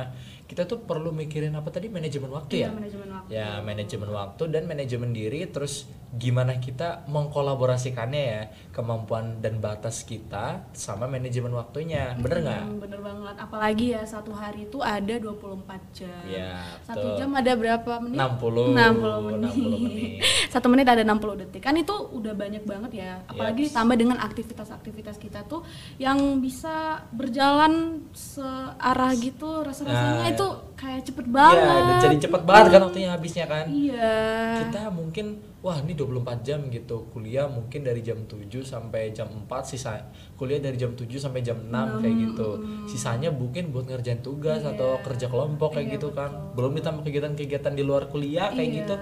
kita 0.46 0.62
tuh 0.62 0.78
perlu 0.80 1.10
mikirin 1.10 1.50
apa 1.52 1.68
tadi 1.68 1.86
manajemen 1.88 2.30
waktu 2.30 2.52
Iya, 2.56 2.62
ya 2.62 2.70
manajemen 2.72 3.08
waktu. 3.10 3.28
ya 3.28 3.48
manajemen 3.60 4.10
waktu 4.10 4.42
dan 4.46 4.62
manajemen 4.64 5.10
diri 5.10 5.40
terus 5.46 5.84
gimana 6.08 6.56
kita 6.56 7.02
mengkolaborasikannya 7.06 8.22
ya 8.24 8.40
kemampuan 8.70 9.38
dan 9.38 9.58
batas 9.58 10.00
kita 10.02 10.64
sama 10.72 11.04
manajemen 11.04 11.50
waktunya 11.52 12.14
bener 12.16 12.40
nggak 12.40 12.62
Hmm, 12.62 12.78
bener 12.78 13.00
banget 13.00 13.34
apalagi 13.36 13.86
ya 13.90 14.02
satu 14.02 14.30
hari 14.30 14.64
itu 14.64 14.78
ada 14.78 15.12
24 15.12 15.66
jam 15.92 16.22
ya 16.24 16.62
satu 16.80 17.02
betul. 17.04 17.18
jam 17.18 17.30
ada 17.32 17.52
berapa 17.52 17.92
menit 17.98 18.16
60 18.16 18.72
60 18.72 19.26
menit, 19.26 19.52
60 19.52 19.82
menit. 19.82 20.10
satu 20.54 20.66
menit 20.68 20.86
ada 20.86 21.02
60 21.02 21.42
detik 21.42 21.60
kan 21.60 21.74
itu 21.74 21.92
udah 21.92 22.32
banyak 22.32 22.62
banget 22.62 22.92
ya 22.96 23.10
apalagi 23.26 23.54
Yes. 23.58 23.72
ditambah 23.72 23.96
dengan 23.96 24.18
aktivitas-aktivitas 24.20 25.16
kita 25.16 25.40
tuh 25.44 25.66
yang 25.96 26.16
bisa 26.38 26.76
berjalan 27.10 28.04
searah 28.12 29.10
gitu 29.16 29.62
rasa-rasanya 29.62 30.04
Nah, 30.18 30.32
itu 30.36 30.46
kayak 30.74 31.00
cepet 31.02 31.24
Iya, 31.24 31.32
banget. 31.32 31.82
dan 31.82 31.96
jadi 31.98 32.16
cepet 32.22 32.42
banget 32.44 32.64
kan 32.68 32.82
waktunya 32.84 33.08
habisnya 33.08 33.44
kan? 33.44 33.64
Iya. 33.66 34.12
Kita 34.62 34.82
mungkin 34.88 35.26
wah 35.58 35.80
ini 35.80 35.92
24 35.92 36.40
jam 36.40 36.60
gitu. 36.68 37.08
Kuliah 37.10 37.48
mungkin 37.48 37.80
dari 37.80 38.00
jam 38.00 38.22
7 38.22 38.44
sampai 38.62 39.10
jam 39.10 39.26
4 39.26 39.48
sisa 39.64 39.98
kuliah 40.34 40.60
dari 40.60 40.76
jam 40.76 40.92
7 40.92 41.08
sampai 41.16 41.40
jam 41.40 41.58
6 41.58 41.72
kayak 41.98 42.14
gitu. 42.22 42.48
Sisanya 42.86 43.28
mungkin 43.28 43.72
buat 43.72 43.88
ngerjain 43.88 44.20
tugas 44.20 44.60
Iya. 44.60 44.76
atau 44.76 45.00
kerja 45.00 45.26
kelompok 45.26 45.74
kayak 45.74 45.86
Iya, 45.88 45.94
gitu 45.98 46.08
kan. 46.12 46.30
belum 46.52 46.76
ditambah 46.76 47.02
kegiatan-kegiatan 47.02 47.72
di 47.72 47.82
luar 47.82 48.06
kuliah 48.06 48.52
kayak 48.52 48.68
Iya. 48.68 48.78
gitu 48.84 48.94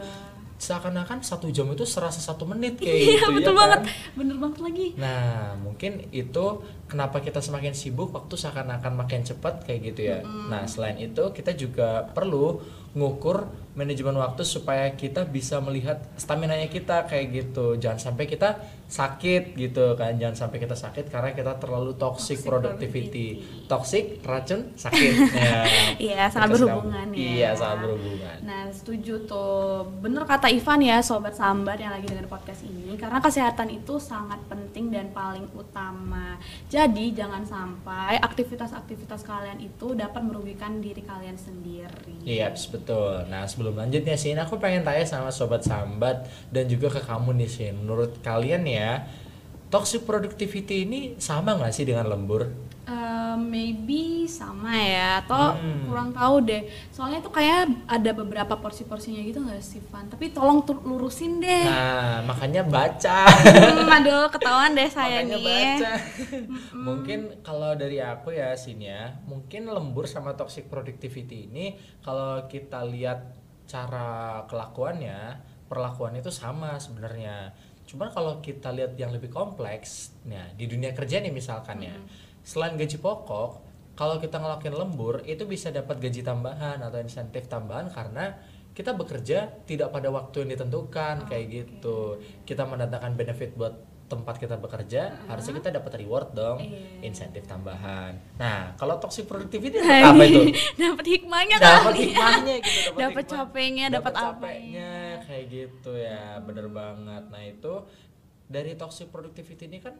seakan-akan 0.54 1.20
satu 1.20 1.50
jam 1.50 1.66
itu 1.74 1.82
serasa 1.84 2.22
satu 2.22 2.46
menit 2.46 2.78
kayak 2.78 2.94
iya 2.94 3.20
gitu 3.26 3.34
betul 3.36 3.52
ya 3.52 3.58
banget 3.58 3.80
kan? 3.84 3.92
bener 4.16 4.36
banget 4.38 4.58
lagi 4.62 4.86
Nah, 4.96 5.58
mungkin 5.58 5.92
itu 6.14 6.44
kenapa 6.86 7.18
kita 7.20 7.42
semakin 7.42 7.74
sibuk 7.74 8.14
waktu 8.14 8.34
seakan-akan 8.38 8.94
makin 8.94 9.26
cepat 9.26 9.66
kayak 9.66 9.80
gitu 9.92 10.00
ya. 10.14 10.18
Nah, 10.24 10.64
selain 10.64 10.96
itu 11.02 11.20
kita 11.34 11.52
juga 11.58 12.06
perlu 12.14 12.62
ngukur 12.94 13.50
manajemen 13.74 14.14
waktu 14.14 14.42
supaya 14.42 14.90
kita 14.94 15.26
bisa 15.26 15.58
melihat 15.58 15.98
stamina-nya 16.14 16.70
kita 16.70 17.06
kayak 17.06 17.26
gitu. 17.30 17.74
Jangan 17.74 17.98
sampai 18.10 18.26
kita 18.26 18.58
sakit 18.84 19.56
gitu 19.56 19.96
kan. 19.96 20.14
Jangan 20.14 20.46
sampai 20.46 20.58
kita 20.60 20.76
sakit 20.76 21.08
karena 21.08 21.34
kita 21.34 21.56
terlalu 21.58 21.96
toxic, 21.96 22.38
Toxic 22.38 22.46
productivity. 22.46 23.26
Toxic, 23.66 24.04
racun, 24.22 24.70
sakit. 24.76 25.12
Ya. 25.34 25.66
Iya, 25.98 26.22
sangat 26.30 26.56
berhubungan 26.56 27.08
kamu. 27.10 27.18
ya. 27.18 27.26
Iya, 27.34 27.50
sangat 27.58 27.78
berhubungan. 27.84 28.36
Nah, 28.46 28.62
setuju 28.70 29.14
tuh. 29.26 29.82
Bener 29.98 30.22
kata 30.22 30.46
Ivan 30.46 30.80
ya, 30.80 31.02
sobat 31.02 31.34
sambat 31.34 31.80
yang 31.80 31.90
lagi 31.90 32.06
dengar 32.06 32.28
podcast 32.28 32.62
ini. 32.62 32.94
Karena 32.94 33.18
kesehatan 33.18 33.72
itu 33.72 33.98
sangat 33.98 34.38
penting 34.46 34.94
dan 34.94 35.10
paling 35.10 35.50
utama. 35.56 36.38
Jadi, 36.70 37.16
jangan 37.16 37.42
sampai 37.42 38.22
aktivitas-aktivitas 38.22 39.26
kalian 39.26 39.58
itu 39.58 39.96
dapat 39.96 40.22
merugikan 40.22 40.78
diri 40.78 41.02
kalian 41.02 41.34
sendiri. 41.34 42.22
Iya, 42.22 42.52
betul. 42.70 43.26
Nah, 43.26 43.48
sebelum 43.48 43.63
lanjut 43.72 44.02
nih, 44.02 44.18
Sin, 44.18 44.36
aku 44.36 44.58
pengen 44.58 44.82
tanya 44.82 45.06
sama 45.06 45.30
sobat 45.30 45.62
sambat 45.62 46.28
dan 46.50 46.68
juga 46.68 46.90
ke 46.90 47.00
kamu 47.00 47.32
nih, 47.38 47.48
Sin. 47.48 47.74
Menurut 47.80 48.20
kalian 48.20 48.68
ya, 48.68 49.08
toxic 49.68 50.04
productivity 50.04 50.84
ini 50.84 51.00
sama 51.16 51.56
nggak 51.56 51.72
sih 51.72 51.82
dengan 51.82 52.04
lembur? 52.06 52.52
Eh, 52.84 53.36
maybe 53.40 54.28
sama 54.28 54.76
ya, 54.76 55.24
atau 55.24 55.56
Hmm. 55.56 55.88
kurang 55.88 56.12
tahu 56.12 56.44
deh. 56.44 56.62
Soalnya 56.92 57.18
itu 57.18 57.32
kayak 57.32 57.88
ada 57.88 58.10
beberapa 58.12 58.54
porsi-porsinya 58.54 59.24
gitu 59.24 59.40
nggak 59.40 59.58
sih, 59.58 59.80
Van? 59.88 60.04
Tapi 60.04 60.28
tolong 60.30 60.60
lurusin 60.84 61.40
deh. 61.40 61.64
Nah, 61.64 62.20
makanya 62.22 62.60
baca. 62.60 63.24
Hmm, 63.24 63.88
aduh, 63.88 64.28
ketahuan 64.28 64.76
deh 64.76 64.84
saya 64.86 65.24
makanya 65.24 65.32
nih. 65.32 65.46
baca. 65.80 65.92
mungkin 66.76 67.18
kalau 67.40 67.72
dari 67.72 67.98
aku 67.98 68.36
ya, 68.36 68.52
Sin 68.52 68.78
ya, 68.78 69.16
mungkin 69.24 69.64
lembur 69.66 70.04
sama 70.04 70.36
toxic 70.36 70.68
productivity 70.68 71.48
ini 71.48 71.74
kalau 72.04 72.44
kita 72.46 72.84
lihat 72.84 73.32
cara 73.74 74.46
kelakuannya, 74.46 75.42
perlakuannya 75.66 76.22
itu 76.22 76.30
sama 76.30 76.78
sebenarnya. 76.78 77.50
Cuman 77.90 78.14
kalau 78.14 78.38
kita 78.38 78.70
lihat 78.70 78.94
yang 78.94 79.10
lebih 79.10 79.34
kompleks, 79.34 80.14
nah 80.22 80.46
di 80.54 80.70
dunia 80.70 80.94
kerja 80.94 81.18
nih 81.18 81.34
misalkan 81.34 81.82
ya, 81.82 81.98
selain 82.46 82.78
gaji 82.78 83.02
pokok, 83.02 83.50
kalau 83.98 84.22
kita 84.22 84.38
ngelakuin 84.38 84.74
lembur 84.78 85.26
itu 85.26 85.42
bisa 85.42 85.74
dapat 85.74 85.98
gaji 85.98 86.22
tambahan 86.22 86.78
atau 86.78 86.98
insentif 87.02 87.50
tambahan 87.50 87.90
karena 87.90 88.38
kita 88.74 88.90
bekerja 88.94 89.66
tidak 89.66 89.94
pada 89.94 90.10
waktu 90.10 90.46
yang 90.46 90.50
ditentukan 90.58 91.30
kayak 91.30 91.46
gitu. 91.50 92.18
Kita 92.42 92.66
mendatangkan 92.66 93.14
benefit 93.14 93.54
buat 93.54 93.74
tempat 94.04 94.36
kita 94.36 94.56
bekerja, 94.56 95.02
harusnya 95.24 95.56
kita 95.56 95.70
dapat 95.72 95.96
reward 95.96 96.32
dong, 96.32 96.60
Iya. 96.60 97.02
insentif 97.02 97.44
tambahan. 97.44 98.12
Nah, 98.34 98.72
kalau 98.74 98.96
toxic 98.96 99.24
productivity 99.24 99.76
dapat 99.76 100.04
apa 100.10 100.22
itu? 100.22 100.40
dapat 100.76 101.04
hikmahnya 101.08 101.56
dapat 101.56 101.80
kali 101.82 101.96
ya. 101.96 102.04
hikmahnya 102.04 102.54
gitu 102.60 102.88
dapat 102.94 103.24
capeknya, 103.24 103.84
dapat 103.88 103.96
Dapat 104.04 104.14
apa 104.14 104.28
capeknya 104.36 104.92
kayak 105.24 105.44
gitu 105.48 105.92
ya 105.94 106.36
bener 106.38 106.68
banget 106.68 107.24
nah 107.26 107.40
itu 107.40 107.74
dari 108.44 108.74
toxic 108.74 109.08
productivity 109.08 109.64
ini 109.64 109.80
kan 109.80 109.96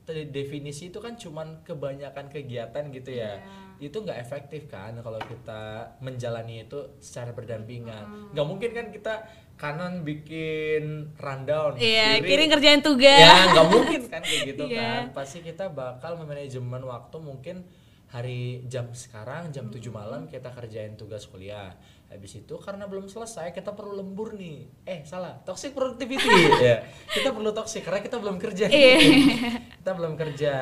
tadi 0.00 0.24
definisi 0.24 0.88
itu 0.88 0.96
kan 0.96 1.14
cuman 1.14 1.60
kebanyakan 1.62 2.30
kegiatan 2.30 2.84
gitu 2.88 3.10
ya 3.10 3.42
Iya. 3.76 3.84
itu 3.84 3.96
nggak 3.96 4.18
efektif 4.18 4.66
kan 4.66 4.94
kalau 4.96 5.18
kita 5.20 5.62
menjalani 5.98 6.62
itu 6.62 6.78
secara 6.98 7.30
berdampingan 7.30 8.32
nggak 8.32 8.46
mungkin 8.46 8.70
kan 8.70 8.86
kita 8.88 9.14
kanan 9.58 10.06
bikin 10.06 11.10
rundown. 11.18 11.74
Iya, 11.74 12.22
kiri 12.22 12.26
kiri 12.30 12.44
kerjain 12.48 12.80
tugas. 12.80 13.18
ya 13.18 13.50
nggak 13.50 13.66
mungkin 13.66 14.00
kan 14.06 14.22
kayak 14.22 14.42
gitu 14.54 14.62
Iya. 14.70 14.78
kan. 14.78 15.02
Pasti 15.12 15.38
kita 15.42 15.66
bakal 15.68 16.14
memanajemen 16.16 16.80
waktu 16.80 17.16
mungkin 17.18 17.66
hari 18.08 18.64
jam 18.64 18.88
sekarang 18.94 19.52
jam 19.52 19.68
7 19.68 19.84
malam 19.92 20.24
kita 20.24 20.48
kerjain 20.48 20.94
tugas 20.94 21.26
kuliah. 21.26 21.76
Habis 22.08 22.40
itu 22.40 22.56
karena 22.56 22.88
belum 22.88 23.04
selesai 23.04 23.52
kita 23.52 23.76
perlu 23.76 24.00
lembur 24.00 24.32
nih. 24.32 24.64
Eh 24.88 25.04
salah. 25.04 25.36
Toxic 25.44 25.76
productivity. 25.76 26.24
Ya 26.64 26.88
kita 27.12 27.36
perlu 27.36 27.52
toxic 27.52 27.84
karena 27.84 28.00
kita 28.00 28.16
belum 28.16 28.40
kerja. 28.40 28.64
Iya. 28.64 28.96
kita 29.84 29.90
belum 29.92 30.16
kerja. 30.16 30.54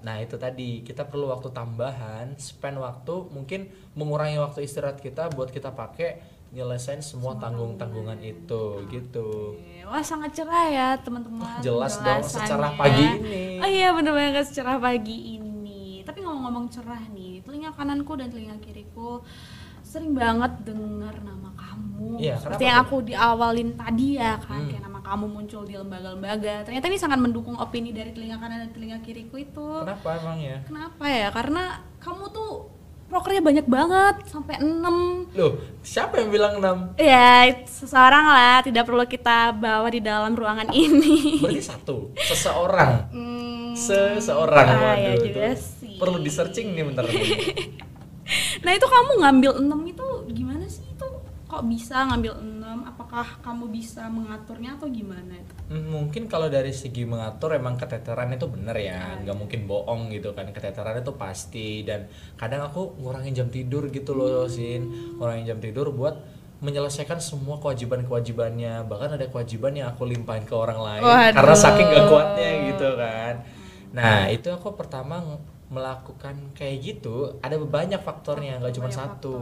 Nah 0.00 0.16
itu 0.24 0.40
tadi. 0.40 0.80
Kita 0.80 1.04
perlu 1.04 1.28
waktu 1.28 1.52
tambahan 1.52 2.32
spend 2.40 2.80
waktu 2.80 3.14
mungkin 3.28 3.68
mengurangi 3.92 4.40
waktu 4.40 4.64
istirahat 4.64 4.96
kita 4.96 5.28
buat 5.28 5.52
kita 5.52 5.76
pakai 5.76 6.33
nyelesain 6.54 6.98
semua 6.98 7.34
tanggung 7.34 7.74
tanggungan 7.74 8.16
itu 8.16 8.62
gitu 8.86 9.58
Wah 9.84 10.00
sangat 10.00 10.32
cerah 10.32 10.64
ya 10.66 10.88
teman-teman. 10.96 11.60
jelas 11.60 11.98
dong 11.98 12.22
secara 12.22 12.72
pagi 12.72 13.04
ini 13.18 13.44
Oh 13.58 13.68
iya 13.68 13.90
bener 13.90 14.12
banget 14.12 14.46
secara 14.46 14.76
pagi 14.76 15.36
ini. 15.36 16.00
Tapi 16.02 16.20
ngomong-ngomong 16.20 16.68
cerah 16.68 17.00
nih, 17.10 17.40
telinga 17.40 17.70
kananku 17.70 18.12
dan 18.14 18.28
telinga 18.28 18.56
kiriku 18.58 19.24
sering 19.82 20.12
banget 20.12 20.52
dengar 20.62 21.16
nama 21.18 21.48
kamu. 21.54 22.16
Iya, 22.18 22.36
Seperti 22.36 22.56
kenapa 22.58 22.66
yang 22.66 22.78
aku 22.82 22.96
diawalin 23.02 23.70
tadi 23.74 24.08
ya 24.14 24.36
kan, 24.36 24.58
Hmm. 24.58 24.68
kayak 24.68 24.82
nama 24.82 25.00
kamu 25.00 25.24
muncul 25.26 25.62
di 25.62 25.74
lembaga-lembaga. 25.74 26.54
Ternyata 26.62 26.86
ini 26.86 26.98
sangat 26.98 27.18
mendukung 27.18 27.56
opini 27.56 27.90
dari 27.90 28.10
telinga 28.10 28.36
kanan 28.36 28.64
dan 28.64 28.70
telinga 28.70 28.98
kiriku 29.00 29.36
itu. 29.38 29.68
kenapa 29.80 30.08
emang 30.18 30.38
ya 30.38 30.56
Kenapa 30.62 31.04
ya? 31.06 31.28
Karena 31.30 31.62
kamu 31.98 32.24
tuh 32.30 32.52
prokernya 33.14 33.42
banyak 33.46 33.66
banget 33.70 34.14
sampai 34.26 34.58
6 34.58 35.38
Loh, 35.38 35.52
siapa 35.80 36.18
yang 36.18 36.34
bilang 36.34 36.58
6? 36.58 36.98
Ya, 36.98 37.46
seseorang 37.62 38.26
lah, 38.26 38.58
tidak 38.60 38.82
perlu 38.82 39.06
kita 39.06 39.54
bawa 39.54 39.86
di 39.86 40.02
dalam 40.02 40.34
ruangan 40.34 40.66
ini. 40.74 41.38
Berarti 41.38 41.62
satu, 41.62 42.10
seseorang. 42.18 43.06
Hmm, 43.14 43.78
Seseorang. 43.78 44.66
ah, 44.66 44.78
Waduh, 44.82 44.98
ya 44.98 45.10
itu 45.14 45.30
juga 45.30 45.54
sih. 45.54 45.94
Perlu 45.94 46.18
di 46.18 46.30
searching 46.30 46.74
nih 46.74 46.82
bentar. 46.82 47.06
Nah, 48.64 48.72
itu 48.72 48.86
kamu 48.88 49.20
ngambil 49.20 49.50
6 49.60 49.68
itu 49.68 49.68
gimana 49.68 49.84
sih 49.84 49.92
itu? 49.92 50.03
Kok 51.54 51.70
bisa 51.70 52.02
ngambil 52.10 52.34
6? 52.42 52.90
Apakah 52.90 53.38
kamu 53.46 53.70
bisa 53.70 54.10
mengaturnya 54.10 54.74
atau 54.74 54.90
gimana 54.90 55.38
itu? 55.38 55.54
Hmm, 55.70 55.86
Mungkin 55.86 56.26
kalau 56.26 56.50
dari 56.50 56.74
segi 56.74 57.06
mengatur 57.06 57.54
emang 57.54 57.78
keteteran 57.78 58.34
itu 58.34 58.50
bener 58.50 58.74
ya, 58.74 59.14
nggak 59.22 59.38
mungkin 59.38 59.70
bohong 59.70 60.10
gitu 60.10 60.34
kan. 60.34 60.50
Keteteran 60.50 60.98
itu 60.98 61.14
pasti 61.14 61.86
dan 61.86 62.10
kadang 62.34 62.66
aku 62.66 62.98
ngurangin 62.98 63.38
jam 63.38 63.48
tidur 63.54 63.86
gitu 63.94 64.18
loh, 64.18 64.50
Sin. 64.50 65.14
Ngurangin 65.14 65.54
jam 65.54 65.58
tidur 65.62 65.94
buat 65.94 66.18
menyelesaikan 66.58 67.22
semua 67.22 67.62
kewajiban-kewajibannya. 67.62 68.90
Bahkan 68.90 69.14
ada 69.14 69.30
kewajiban 69.30 69.78
yang 69.78 69.94
aku 69.94 70.10
limpahin 70.10 70.42
ke 70.42 70.58
orang 70.58 70.82
lain 70.82 71.02
Waduh. 71.06 71.38
karena 71.38 71.54
saking 71.54 71.86
gak 71.86 72.06
kuatnya 72.10 72.50
gitu 72.74 72.88
kan. 72.98 73.34
Nah, 73.94 74.26
itu 74.26 74.50
aku 74.50 74.74
pertama 74.74 75.22
melakukan 75.72 76.52
kayak 76.52 76.76
gitu 76.84 77.40
ada 77.40 77.56
banyak 77.56 77.96
faktornya 78.04 78.60
nggak 78.60 78.74
cuma 78.76 78.92
satu. 78.92 79.36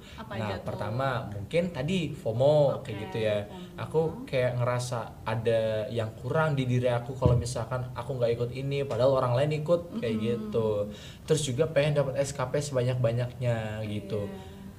faktor. 0.00 0.24
Apa 0.24 0.32
nah 0.40 0.56
pertama 0.64 1.08
mungkin 1.28 1.68
tadi 1.68 2.16
FOMO 2.16 2.80
Oke, 2.80 2.90
kayak 2.90 2.98
gitu 3.08 3.18
ya. 3.20 3.38
FOMO. 3.44 3.80
Aku 3.84 4.00
kayak 4.24 4.56
ngerasa 4.56 5.20
ada 5.28 5.84
yang 5.92 6.08
kurang 6.16 6.56
di 6.56 6.64
diri 6.64 6.88
aku 6.88 7.12
kalau 7.12 7.36
misalkan 7.36 7.84
aku 7.92 8.16
nggak 8.16 8.32
ikut 8.40 8.50
ini 8.56 8.88
padahal 8.88 9.20
orang 9.20 9.36
lain 9.36 9.60
ikut 9.60 10.00
kayak 10.00 10.16
gitu. 10.16 10.88
Terus 11.28 11.42
juga 11.44 11.68
pengen 11.68 12.00
dapat 12.00 12.24
SKP 12.24 12.64
sebanyak 12.64 12.96
banyaknya 12.96 13.84
gitu. 13.84 14.32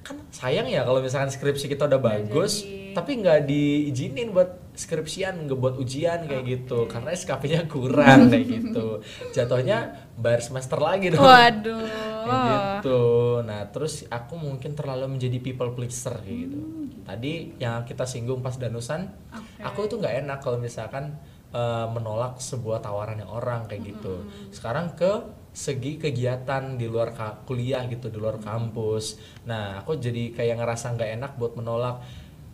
Kan 0.08 0.16
sayang 0.32 0.64
ya 0.72 0.88
kalau 0.88 1.04
misalkan 1.04 1.28
skripsi 1.28 1.68
kita 1.68 1.84
udah 1.84 2.00
bagus 2.00 2.64
jadi. 2.64 2.96
tapi 2.96 3.20
nggak 3.20 3.44
diizinin 3.44 4.32
buat 4.32 4.72
skripsian 4.72 5.44
nggak 5.44 5.58
buat 5.60 5.76
ujian 5.76 6.24
kayak 6.24 6.44
gitu 6.48 6.88
karena 6.88 7.12
SKP-nya 7.12 7.68
kurang 7.68 8.32
kayak 8.32 8.46
gitu. 8.56 9.04
Jatuhnya 9.36 10.08
bayar 10.16 10.40
semester 10.40 10.80
lagi 10.80 11.12
dong. 11.12 11.20
Waduh. 11.20 11.84
Kayak 12.24 12.58
gitu. 12.80 13.02
Nah, 13.44 13.68
terus 13.68 14.08
aku 14.08 14.40
mungkin 14.40 14.72
terlalu 14.72 15.18
menjadi 15.18 15.38
people 15.44 15.76
pleaser 15.76 16.16
kayak 16.24 16.48
gitu. 16.48 16.58
Tadi 17.04 17.32
yang 17.60 17.84
kita 17.84 18.08
singgung 18.08 18.40
pas 18.40 18.56
danusan, 18.56 19.12
Oke. 19.32 19.60
aku 19.60 19.78
itu 19.84 19.94
nggak 20.00 20.24
enak 20.24 20.38
kalau 20.40 20.56
misalkan 20.56 21.16
uh, 21.52 21.86
menolak 21.88 22.40
sebuah 22.40 22.80
tawaran 22.84 23.20
yang 23.20 23.30
orang 23.30 23.68
kayak 23.68 23.96
gitu. 23.96 24.24
Sekarang 24.52 24.92
ke 24.96 25.37
segi 25.58 25.98
kegiatan 25.98 26.78
di 26.78 26.86
luar 26.86 27.10
kuliah 27.42 27.82
gitu, 27.90 28.06
di 28.14 28.18
luar 28.22 28.38
kampus. 28.38 29.18
Nah, 29.50 29.82
aku 29.82 29.98
jadi 29.98 30.30
kayak 30.30 30.62
ngerasa 30.62 30.94
nggak 30.94 31.10
enak 31.18 31.32
buat 31.34 31.58
menolak. 31.58 31.98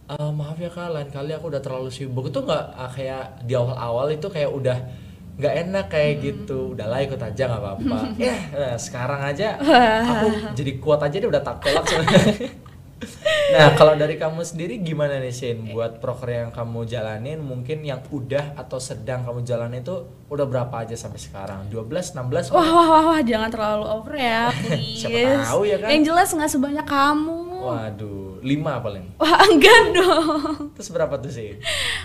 "Eh, 0.09 0.31
maaf 0.33 0.57
ya 0.57 0.73
kak, 0.73 0.89
lain 0.89 1.11
kali 1.13 1.37
aku 1.37 1.53
udah 1.53 1.61
terlalu 1.61 1.93
sibuk 1.93 2.33
itu 2.33 2.41
nggak 2.41 2.65
ah, 2.77 2.89
kayak 2.89 3.45
di 3.45 3.53
awal-awal 3.53 4.09
itu 4.09 4.29
kayak 4.33 4.49
udah 4.53 4.79
nggak 5.35 5.55
enak 5.67 5.87
kayak 5.91 6.13
gitu 6.23 6.79
udahlah 6.79 7.03
ikut 7.03 7.19
aja 7.19 7.43
nggak 7.51 7.59
apa-apa 7.59 7.99
ya 8.15 8.37
eh, 8.71 8.77
sekarang 8.79 9.19
aja 9.19 9.59
aku 10.15 10.27
jadi 10.55 10.73
kuat 10.79 11.03
aja 11.03 11.17
deh 11.19 11.27
udah 11.27 11.43
tak 11.43 11.59
tolak 11.59 11.85
sebenarnya. 11.91 12.55
nah 13.53 13.77
kalau 13.77 13.95
dari 13.95 14.17
kamu 14.17 14.41
sendiri 14.41 14.81
gimana 14.81 15.21
nih 15.21 15.31
Shin 15.31 15.69
buat 15.69 16.01
proker 16.01 16.29
yang 16.31 16.51
kamu 16.51 16.85
jalanin 16.85 17.39
mungkin 17.39 17.85
yang 17.85 18.01
udah 18.09 18.57
atau 18.57 18.81
sedang 18.81 19.23
kamu 19.23 19.45
jalanin 19.45 19.85
itu 19.85 19.97
udah 20.27 20.47
berapa 20.49 20.73
aja 20.81 20.97
sampai 20.97 21.21
sekarang 21.21 21.69
12 21.69 22.17
16 22.17 22.49
Wah, 22.51 22.65
wah, 22.65 22.87
wah, 22.89 23.03
wah, 23.13 23.21
jangan 23.21 23.53
terlalu 23.53 23.85
over 23.85 24.15
ya, 24.17 24.49
please. 24.65 25.05
Siapa 25.05 25.45
tahu 25.45 25.63
ya 25.69 25.77
kan? 25.79 25.89
Yang 25.93 26.03
jelas 26.09 26.29
nggak 26.33 26.51
sebanyak 26.51 26.87
kamu. 26.89 27.39
waduh 27.61 28.24
5 28.45 28.61
paling 28.61 29.05
Wah, 29.17 29.41
enggak 29.43 29.83
dong. 29.91 30.69
terus 30.73 30.93
berapa 30.93 31.17
tuh 31.17 31.33
sih 31.33 31.57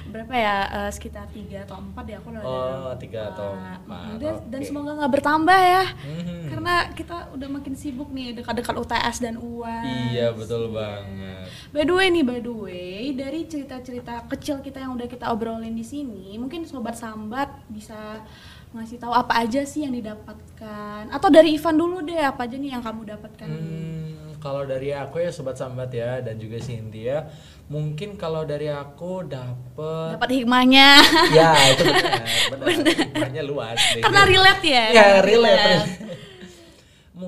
Berapa 0.07 0.31
ya? 0.31 0.57
Eh, 0.79 0.89
sekitar 0.89 1.27
3 1.27 1.61
atau 1.61 1.75
4 1.77 1.99
ya 2.05 2.15
aku 2.15 2.31
udah 2.31 2.41
Oh, 2.41 2.91
tiga 2.95 3.29
atau 3.29 3.53
Nah, 3.53 3.75
empat, 3.77 4.15
Dan, 4.15 4.33
dan 4.47 4.59
oke. 4.59 4.65
semoga 4.65 4.91
nggak 4.95 5.13
bertambah 5.13 5.59
ya. 5.59 5.83
Mhm. 5.83 6.39
Karena 6.47 6.73
kita 6.89 7.17
udah 7.29 7.49
makin 7.51 7.73
sibuk 7.73 8.09
nih 8.09 8.31
dekat-dekat 8.33 8.71
UTS 8.73 9.17
dan 9.19 9.35
UAS. 9.35 9.85
iya 10.09 10.31
betul 10.31 10.71
banget 10.71 11.51
By 11.69 11.83
the 11.83 11.91
way 11.91 12.07
nih, 12.07 12.23
by 12.23 12.39
the 12.39 12.49
way, 12.49 13.11
dari 13.11 13.43
cerita-cerita 13.43 14.23
kecil 14.27 14.57
kita 14.59 14.79
yang 14.79 14.95
udah 14.95 15.05
kita 15.05 15.27
obrolin 15.27 15.71
di 15.71 15.83
sini, 15.83 16.33
mungkin 16.35 16.63
sobat 16.63 16.95
sambat 16.95 17.51
bisa 17.67 18.23
ngasih 18.69 18.95
tahu 18.97 19.11
apa 19.11 19.33
aja 19.39 19.61
sih 19.63 19.81
yang 19.81 19.91
didapatkan. 19.91 21.09
Atau 21.09 21.27
dari 21.27 21.53
Ivan 21.53 21.75
dulu 21.75 21.99
deh, 22.01 22.17
apa 22.17 22.45
aja 22.45 22.55
nih 22.55 22.71
yang 22.71 22.81
kamu 22.81 23.01
dapatkan? 23.07 23.49
Hmm, 23.49 23.98
kalau 24.39 24.63
dari 24.63 24.91
aku 24.91 25.19
ya 25.19 25.29
sobat 25.29 25.55
sambat 25.55 25.91
ya 25.91 26.19
dan 26.19 26.35
juga 26.35 26.57
Cynthia, 26.57 27.27
mungkin 27.67 28.15
kalau 28.15 28.43
dari 28.43 28.67
aku 28.67 29.23
dapet 29.23 30.15
Dapat 30.15 30.29
hikmahnya. 30.33 30.89
ya 31.29 31.51
itu 31.71 31.83
benar, 32.51 32.65
benar. 32.65 32.95
Hikmahnya 32.95 33.43
luas. 33.43 33.77
deh. 33.93 34.01
Karena 34.01 34.21
relate 34.25 34.65
ya. 34.65 34.85
Ya 34.89 35.07
relate. 35.19 35.67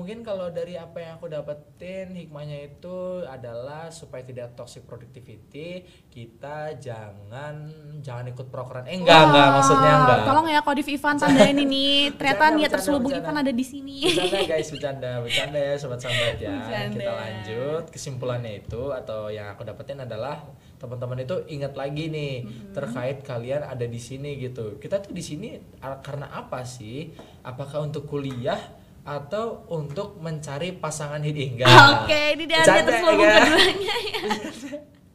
Mungkin 0.02 0.26
kalau 0.26 0.50
dari 0.50 0.74
apa 0.74 0.98
yang 0.98 1.14
aku 1.14 1.30
dapetin 1.30 2.18
hikmahnya 2.18 2.74
itu 2.74 3.22
adalah 3.22 3.86
supaya 3.94 4.26
tidak 4.26 4.58
toxic 4.58 4.82
productivity, 4.82 5.86
kita 6.10 6.74
jangan 6.74 7.70
jangan 8.02 8.34
ikut 8.34 8.50
prokeran. 8.50 8.90
Eh 8.90 8.98
enggak 8.98 9.30
enggak 9.30 9.46
maksudnya 9.54 9.92
enggak. 10.02 10.18
Tolong 10.26 10.46
ya 10.50 10.58
Kodif 10.66 10.90
Ivan 10.90 11.14
tandain 11.22 11.54
ini. 11.54 12.10
Ternyata 12.18 12.50
Bercanda, 12.50 12.58
niat 12.58 12.70
terselubung. 12.74 13.14
Ivan 13.14 13.36
ada 13.46 13.52
di 13.54 13.62
sini. 13.62 14.02
Bercanda 14.02 14.42
guys, 14.42 14.68
bercanda, 14.74 15.10
bercanda 15.22 15.58
ya 15.62 15.74
sobat 15.78 16.00
sambat 16.02 16.36
ya. 16.42 16.50
Bercanda. 16.50 16.98
Kita 16.98 17.12
lanjut. 17.14 17.84
Kesimpulannya 17.94 18.52
itu 18.58 18.82
atau 18.90 19.30
yang 19.30 19.54
aku 19.54 19.62
dapetin 19.62 20.02
adalah 20.02 20.42
teman-teman 20.82 21.22
itu 21.22 21.46
ingat 21.46 21.78
lagi 21.78 22.10
nih 22.10 22.42
terkait 22.74 23.22
kalian 23.22 23.62
ada 23.70 23.86
di 23.86 24.02
sini 24.02 24.34
gitu. 24.34 24.82
Kita 24.82 24.98
tuh 24.98 25.14
di 25.14 25.22
sini 25.22 25.62
karena 25.78 26.26
apa 26.34 26.66
sih? 26.66 27.14
Apakah 27.46 27.86
untuk 27.86 28.10
kuliah 28.10 28.81
atau 29.02 29.66
untuk 29.66 30.18
mencari 30.18 30.72
pasangan 30.72 31.18
hidup 31.18 31.58
enggak? 31.58 31.68
Oke, 32.06 32.20
ini 32.38 32.44
dia 32.46 32.62
niat 32.62 32.86
terselubung 32.86 33.26
ya. 33.26 33.34
keduanya 33.42 33.94
ya. 33.98 34.20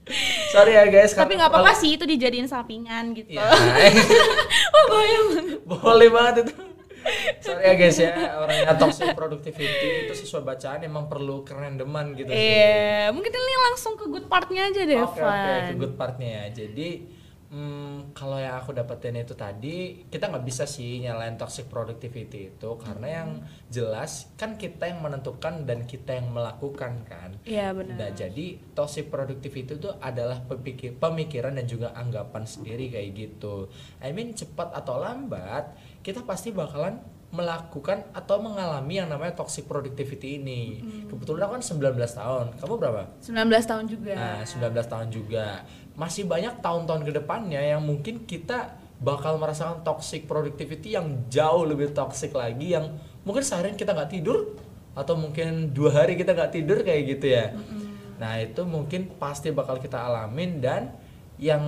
Sorry 0.55 0.71
ya 0.75 0.87
guys. 0.87 1.11
Tapi 1.11 1.35
nggak 1.35 1.51
apa-apa 1.51 1.75
sih 1.75 1.95
itu 1.95 2.07
dijadiin 2.07 2.47
sampingan 2.47 3.11
gitu. 3.11 3.35
Ya, 3.35 3.43
Wah, 3.43 4.83
bahaya 4.91 5.19
banget. 5.27 5.59
boleh 5.63 6.09
banget 6.11 6.35
itu. 6.47 6.53
Sorry 7.39 7.63
ya 7.63 7.73
guys 7.79 7.97
ya, 7.99 8.11
orangnya 8.35 8.75
toxic 8.75 9.15
productivity 9.15 9.87
itu 10.03 10.13
sesuai 10.17 10.43
bacaan 10.43 10.83
emang 10.83 11.07
perlu 11.07 11.43
kerendeman 11.43 12.11
gitu 12.15 12.27
sih. 12.27 12.35
Iya, 12.35 13.15
mungkin 13.15 13.31
ini 13.31 13.55
langsung 13.71 13.95
ke 13.95 14.11
good 14.11 14.27
partnya 14.27 14.67
aja 14.67 14.81
deh, 14.83 14.99
Oke 14.99 15.15
oke, 15.15 15.23
Van. 15.23 15.71
ke 15.71 15.73
good 15.79 15.95
partnya 15.95 16.27
ya. 16.27 16.63
Jadi 16.63 17.07
hmm, 17.51 18.13
kalau 18.15 18.39
yang 18.39 18.59
aku 18.59 18.75
dapetin 18.75 19.19
itu 19.19 19.33
tadi, 19.33 20.07
kita 20.07 20.31
nggak 20.31 20.45
bisa 20.47 20.63
sih 20.67 20.99
nyalain 21.03 21.35
toxic 21.35 21.67
productivity 21.67 22.51
itu 22.55 22.69
karena 22.79 23.07
yang 23.23 23.29
jelas 23.67 24.31
kan 24.35 24.55
kita 24.55 24.87
yang 24.87 24.99
menentukan 25.03 25.63
dan 25.67 25.83
kita 25.87 26.19
yang 26.19 26.31
melakukan 26.31 27.03
kan. 27.07 27.35
Iya 27.47 27.71
benar. 27.71 27.95
Nah, 27.95 28.09
jadi 28.15 28.59
toxic 28.71 29.07
productivity 29.07 29.79
itu 29.79 29.89
adalah 29.99 30.43
pemikir, 30.43 30.95
pemikiran 30.97 31.55
dan 31.55 31.65
juga 31.67 31.91
anggapan 31.95 32.43
sendiri 32.43 32.91
kayak 32.91 33.09
gitu. 33.15 33.71
I 34.03 34.11
mean 34.11 34.35
cepat 34.35 34.75
atau 34.75 34.99
lambat 34.99 35.75
kita 36.03 36.23
pasti 36.23 36.55
bakalan 36.55 36.99
melakukan 37.27 38.07
atau 38.15 38.39
mengalami 38.39 39.03
yang 39.03 39.11
namanya 39.11 39.35
toxic 39.35 39.67
productivity 39.67 40.39
ini. 40.39 40.79
Kebetulan 41.11 41.43
aku 41.51 41.53
kan 41.59 41.63
19 41.63 41.99
tahun. 42.15 42.45
Kamu 42.55 42.73
berapa? 42.79 43.03
19 43.19 43.67
tahun 43.67 43.85
juga. 43.91 44.11
Nah, 44.15 44.39
19 44.47 44.87
tahun 44.87 45.07
juga. 45.11 45.67
Masih 45.97 46.29
banyak 46.29 46.61
tahun-tahun 46.61 47.09
ke 47.09 47.11
depannya 47.17 47.59
yang 47.59 47.81
mungkin 47.81 48.29
kita 48.29 48.77
bakal 49.01 49.41
merasakan 49.41 49.81
toxic 49.81 50.29
productivity 50.29 50.93
yang 50.93 51.25
jauh 51.29 51.65
lebih 51.65 51.93
toxic 51.93 52.33
lagi 52.33 52.77
yang 52.77 52.97
mungkin 53.25 53.41
seharian 53.41 53.77
kita 53.77 53.93
nggak 53.93 54.13
tidur 54.13 54.57
atau 54.97 55.13
mungkin 55.13 55.73
dua 55.73 56.05
hari 56.05 56.17
kita 56.17 56.33
nggak 56.33 56.53
tidur 56.53 56.81
kayak 56.81 57.17
gitu 57.17 57.33
ya. 57.33 57.53
Nah, 58.17 58.41
itu 58.41 58.65
mungkin 58.65 59.13
pasti 59.21 59.53
bakal 59.53 59.77
kita 59.77 60.01
alamin 60.01 60.57
dan 60.57 60.89
yang 61.37 61.61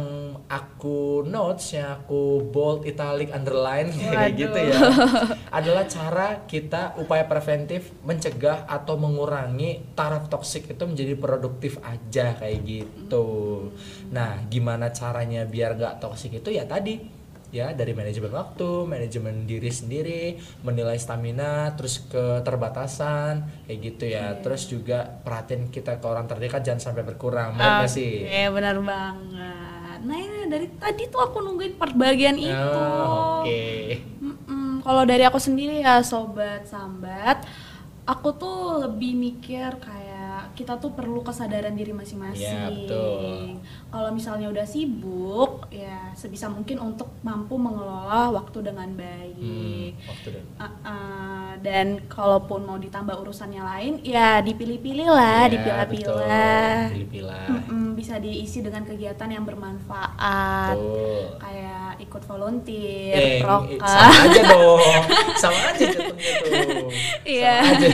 aku 0.49 1.21
notes, 1.29 1.77
yang 1.77 2.01
aku 2.01 2.41
bold, 2.49 2.89
italic, 2.89 3.29
underline 3.29 3.93
kayak 4.13 4.33
gitu 4.33 4.59
ya 4.59 4.79
adalah 5.57 5.85
cara 5.85 6.27
kita 6.49 6.97
upaya 6.97 7.29
preventif 7.29 7.93
mencegah 8.01 8.65
atau 8.65 8.97
mengurangi 8.97 9.93
taraf 9.93 10.25
toksik 10.25 10.73
itu 10.73 10.83
menjadi 10.89 11.13
produktif 11.13 11.77
aja 11.85 12.33
kayak 12.37 12.59
gitu. 12.65 13.69
Nah, 14.09 14.41
gimana 14.49 14.89
caranya 14.89 15.45
biar 15.45 15.77
nggak 15.77 16.01
toksik 16.01 16.41
itu 16.41 16.49
ya 16.49 16.65
tadi 16.65 17.21
ya 17.49 17.73
dari 17.73 17.97
manajemen 17.97 18.29
waktu, 18.29 18.85
manajemen 18.85 19.49
diri 19.49 19.71
sendiri, 19.73 20.37
menilai 20.61 20.97
stamina, 21.01 21.73
terus 21.73 22.05
keterbatasan 22.09 23.65
kayak 23.65 23.79
gitu 23.81 24.05
ya. 24.09 24.37
Terus 24.41 24.69
juga 24.69 25.05
perhatian 25.05 25.73
kita 25.73 25.97
ke 25.97 26.05
orang 26.05 26.29
terdekat 26.29 26.61
jangan 26.61 26.81
sampai 26.93 27.03
berkurang. 27.05 27.57
Benar 27.57 27.85
nggak 27.85 27.91
sih? 27.91 28.25
Oke, 28.25 28.43
benar 28.53 28.77
banget. 28.81 29.58
Nah, 30.03 30.17
ini 30.17 30.47
dari 30.47 30.67
tadi 30.79 31.07
tuh 31.11 31.19
aku 31.19 31.43
nungguin 31.43 31.75
part 31.75 31.93
bagian 31.95 32.37
itu. 32.39 32.79
Oh, 32.79 33.43
Oke. 33.43 33.99
Mm-mm. 34.19 34.81
Kalau 34.83 35.03
dari 35.03 35.23
aku 35.27 35.39
sendiri 35.39 35.83
ya 35.83 35.99
sobat 36.01 36.65
sambat, 36.65 37.43
aku 38.07 38.29
tuh 38.33 38.57
lebih 38.87 39.13
mikir 39.13 39.77
kayak 39.77 40.55
kita 40.57 40.75
tuh 40.81 40.91
perlu 40.91 41.21
kesadaran 41.21 41.75
diri 41.75 41.93
masing-masing. 41.93 42.41
Iya, 42.41 42.73
betul. 42.73 43.61
Kalau 43.89 44.09
misalnya 44.09 44.47
udah 44.47 44.63
sibuk, 44.63 45.65
ya 45.67 46.13
sebisa 46.13 46.45
mungkin 46.45 46.77
untuk 46.79 47.09
mampu 47.19 47.57
mengelola 47.57 48.29
waktu 48.31 48.61
dengan 48.61 48.85
Hmm, 48.85 48.95
baik. 48.95 49.91
waktu 50.05 50.27
dan 50.29 50.43
Uh-uh, 50.55 51.49
dan 51.59 51.87
kalaupun 52.05 52.63
mau 52.63 52.77
ditambah 52.77 53.17
urusannya 53.17 53.59
lain, 53.59 53.93
ya 54.01 54.39
dipilih-pilih 54.39 55.09
lah, 55.09 55.43
Ya, 55.43 55.51
dipilah-pilah. 55.51 56.77
Pilih-pilah. 56.91 57.45
Mm-mm, 57.49 57.85
bisa 57.93 58.15
diisi 58.15 58.61
dengan 58.61 58.83
kegiatan 58.83 59.25
yang 59.25 59.41
bermanfaat 59.43 60.77
Betul. 60.77 61.25
kayak 61.37 61.77
ikut 61.99 62.23
volunteer, 62.23 63.15
Eh, 63.17 63.41
proka. 63.41 63.83
sama 63.83 64.13
aja 64.23 64.41
dong. 64.45 64.79
Sama 65.35 65.59
aja 65.67 65.83
jatuhnya 65.83 66.31
tuh. 66.37 66.89
Iya. 67.27 67.55
Sama 67.59 67.73
aja. 67.75 67.89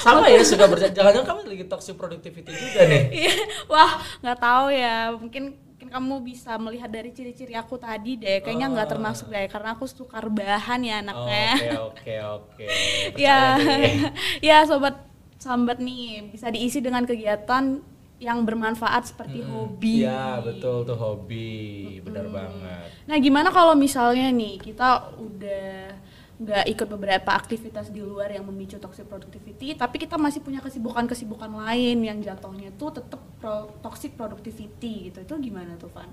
Sama 0.00 0.24
ya 0.26 0.40
suka 0.42 0.64
berjalan. 0.66 0.92
Jangan-jangan 0.92 1.26
kamu 1.26 1.40
lagi 1.46 1.64
toxic 1.66 1.94
productivity 1.94 2.50
juga 2.50 2.80
nih. 2.84 3.02
Iya, 3.14 3.34
wah 3.66 3.92
nggak 4.20 4.38
tahu 4.38 4.66
ya. 4.70 4.96
Mungkin 5.34 5.50
mungkin 5.74 5.90
kamu 5.90 6.14
bisa 6.22 6.54
melihat 6.62 6.86
dari 6.86 7.10
ciri-ciri 7.10 7.58
aku 7.58 7.74
tadi 7.74 8.14
deh. 8.14 8.38
Kayaknya 8.38 8.70
nggak 8.70 8.86
Oh. 8.86 8.92
termasuk 8.94 9.26
deh, 9.34 9.50
karena 9.50 9.74
aku 9.74 9.82
suka 9.90 10.22
rebahan 10.22 10.78
ya 10.78 11.02
anaknya. 11.02 11.58
Oke, 11.90 12.14
oke, 12.22 12.62
oke. 12.62 12.66
ya, 13.26 13.58
ya 14.54 14.62
sobat 14.62 15.02
sambat 15.34 15.82
nih 15.82 16.30
bisa 16.30 16.54
diisi 16.54 16.78
dengan 16.78 17.02
kegiatan 17.02 17.82
yang 18.22 18.38
bermanfaat 18.46 19.10
seperti 19.10 19.42
hobi. 19.42 20.06
Iya, 20.06 20.38
betul 20.38 20.86
tuh 20.86 20.94
hobi. 20.94 21.98
Benar 22.06 22.30
banget. 22.30 22.86
Nah, 23.10 23.16
gimana 23.18 23.50
kalau 23.50 23.74
misalnya 23.74 24.30
nih 24.30 24.62
kita 24.62 25.18
udah 25.18 25.98
nggak 26.34 26.66
ikut 26.66 26.88
beberapa 26.90 27.30
aktivitas 27.30 27.94
di 27.94 28.02
luar 28.02 28.34
yang 28.34 28.42
memicu 28.42 28.82
toxic 28.82 29.06
productivity, 29.06 29.78
tapi 29.78 30.02
kita 30.02 30.18
masih 30.18 30.42
punya 30.42 30.58
kesibukan-kesibukan 30.58 31.50
lain 31.50 32.02
yang 32.02 32.18
jatuhnya 32.18 32.74
tuh 32.74 32.90
tetap 32.90 33.22
pro, 33.38 33.70
toxic 33.78 34.18
productivity 34.18 35.10
gitu. 35.10 35.22
Itu 35.22 35.34
gimana 35.38 35.78
tuh, 35.78 35.94
Van? 35.94 36.10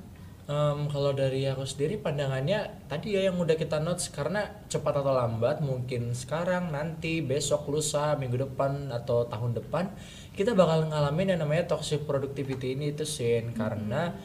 Um, 0.51 0.89
kalau 0.91 1.13
dari 1.15 1.47
aku 1.47 1.63
sendiri 1.63 2.01
pandangannya 2.01 2.83
tadi 2.89 3.13
ya 3.13 3.29
yang 3.29 3.37
udah 3.39 3.55
kita 3.55 3.79
notes 3.79 4.09
karena 4.09 4.65
cepat 4.67 4.99
atau 4.99 5.13
lambat 5.13 5.61
mungkin 5.63 6.11
sekarang 6.17 6.73
nanti 6.73 7.21
besok 7.21 7.69
lusa 7.71 8.17
minggu 8.19 8.49
depan 8.49 8.89
atau 8.89 9.29
tahun 9.29 9.55
depan 9.61 9.93
kita 10.35 10.57
bakal 10.57 10.89
ngalamin 10.89 11.37
yang 11.37 11.45
namanya 11.45 11.77
toxic 11.77 12.03
productivity 12.03 12.73
ini 12.73 12.91
itu 12.91 13.07
sin 13.07 13.53
karena 13.53 14.17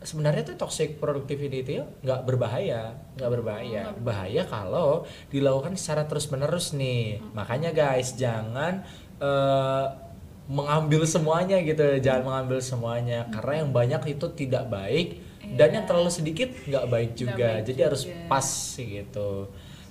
sebenarnya 0.00 0.52
tuh 0.52 0.56
toxic 0.56 0.96
productivity 0.96 1.60
itu 1.60 1.84
nggak 2.04 2.24
berbahaya 2.24 2.96
nggak 3.20 3.30
berbahaya. 3.30 3.82
Bahaya 4.00 4.42
kalau 4.48 5.04
dilakukan 5.28 5.76
secara 5.76 6.08
terus 6.08 6.28
menerus 6.32 6.72
nih 6.72 7.20
makanya 7.36 7.70
guys 7.76 8.16
jangan 8.16 8.84
uh, 9.20 10.10
mengambil 10.50 11.06
semuanya 11.06 11.62
gitu. 11.62 12.02
Jangan 12.02 12.22
mengambil 12.26 12.58
semuanya. 12.58 13.30
Karena 13.30 13.62
yang 13.62 13.70
banyak 13.70 14.02
itu 14.18 14.26
tidak 14.34 14.66
baik 14.66 15.08
dan 15.54 15.68
yang 15.72 15.84
terlalu 15.86 16.10
sedikit 16.10 16.50
nggak 16.66 16.86
baik 16.90 17.10
juga. 17.14 17.62
baik 17.62 17.70
jadi 17.70 17.78
juga. 17.78 17.86
harus 17.86 18.02
pas 18.26 18.46
sih 18.46 18.86
gitu. 19.00 19.46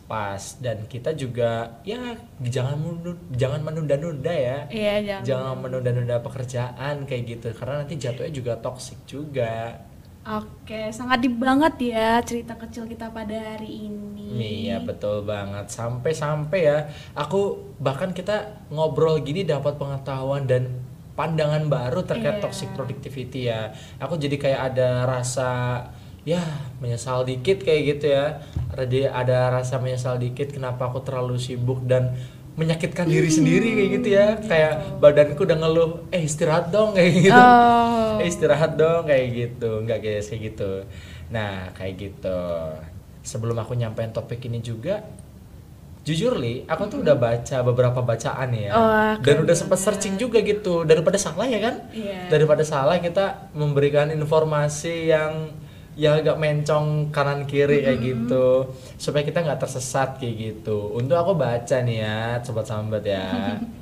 Pas. 0.09 0.41
Dan 0.59 0.83
kita 0.91 1.15
juga 1.15 1.79
ya 1.87 2.17
jangan 2.43 2.75
menunda, 2.75 3.13
jangan 3.31 3.61
menunda-nunda 3.63 4.33
ya. 4.35 4.59
Iya, 4.67 4.95
jangan, 5.05 5.23
jangan 5.23 5.55
menunda-nunda. 5.63 6.15
pekerjaan 6.19 6.95
kayak 7.07 7.23
gitu. 7.39 7.47
Karena 7.55 7.85
nanti 7.85 7.95
jatuhnya 7.95 8.33
juga 8.35 8.53
toksik 8.59 8.99
juga 9.07 9.79
Oke, 10.29 10.93
sangat 10.93 11.25
di 11.25 11.29
banget 11.33 11.89
ya 11.89 12.21
cerita 12.21 12.53
kecil 12.53 12.85
kita 12.85 13.09
pada 13.09 13.33
hari 13.33 13.89
ini. 13.89 14.29
Iya, 14.37 14.77
betul 14.85 15.25
banget. 15.25 15.73
Sampai-sampai 15.73 16.59
ya, 16.69 16.85
aku 17.17 17.57
bahkan 17.81 18.13
kita 18.13 18.61
ngobrol 18.69 19.17
gini 19.25 19.41
dapat 19.41 19.81
pengetahuan 19.81 20.45
dan 20.45 20.69
pandangan 21.17 21.65
baru 21.65 22.05
terkait 22.05 22.37
yeah. 22.37 22.43
toxic 22.45 22.69
productivity 22.77 23.49
ya. 23.49 23.73
Aku 23.97 24.21
jadi 24.21 24.37
kayak 24.37 24.61
ada 24.69 25.09
rasa 25.09 25.49
ya 26.21 26.45
menyesal 26.77 27.25
dikit 27.25 27.65
kayak 27.65 27.97
gitu 27.97 28.13
ya. 28.13 28.45
Ada 28.77 29.09
ada 29.09 29.37
rasa 29.49 29.81
menyesal 29.81 30.21
dikit 30.21 30.53
kenapa 30.53 30.93
aku 30.93 31.01
terlalu 31.01 31.41
sibuk 31.41 31.81
dan 31.89 32.13
menyakitkan 32.59 33.07
diri 33.07 33.31
sendiri 33.31 33.69
kayak 33.79 33.89
gitu 33.99 34.07
ya. 34.11 34.27
Kayak 34.43 34.73
badanku 34.99 35.47
udah 35.47 35.57
ngeluh, 35.63 35.91
"Eh, 36.11 36.27
istirahat 36.27 36.67
dong." 36.75 36.91
kayak 36.99 37.31
gitu. 37.31 37.39
Oh. 37.39 38.19
Eh, 38.19 38.27
istirahat 38.27 38.75
dong 38.75 39.07
kayak 39.07 39.27
gitu. 39.31 39.79
Enggak 39.79 40.03
guys, 40.03 40.27
kayak 40.27 40.41
gitu. 40.51 40.71
Nah, 41.31 41.71
kayak 41.79 41.93
gitu. 41.95 42.41
Sebelum 43.23 43.55
aku 43.55 43.79
nyampein 43.79 44.11
topik 44.11 44.43
ini 44.51 44.59
juga, 44.59 44.99
jujur 46.09 46.33
li 46.39 46.65
aku 46.65 46.89
tuh 46.89 46.99
udah 47.05 47.13
baca 47.13 47.57
beberapa 47.61 47.99
bacaan 48.01 48.49
ya 48.55 48.71
oh, 48.73 49.13
dan 49.21 49.35
udah 49.45 49.53
sempat 49.53 49.77
searching 49.77 50.17
juga 50.17 50.41
gitu 50.41 50.87
daripada 50.87 51.19
salah 51.21 51.45
ya 51.45 51.59
kan 51.61 51.75
yeah. 51.93 52.25
daripada 52.31 52.65
salah 52.65 52.97
kita 52.97 53.51
memberikan 53.53 54.09
informasi 54.09 55.11
yang 55.13 55.53
yang 55.99 56.23
agak 56.23 56.39
mencong 56.39 57.11
kanan 57.11 57.43
kiri 57.43 57.83
kayak 57.83 57.99
mm-hmm. 57.99 58.31
gitu. 58.31 58.47
Supaya 58.95 59.27
kita 59.27 59.43
nggak 59.43 59.59
tersesat 59.59 60.15
kayak 60.15 60.35
gitu. 60.39 60.95
Untuk 60.95 61.19
aku 61.19 61.35
baca 61.35 61.77
nih 61.83 61.99
ya 61.99 62.39
sobat 62.39 62.71
sambat 62.71 63.03
ya. 63.03 63.27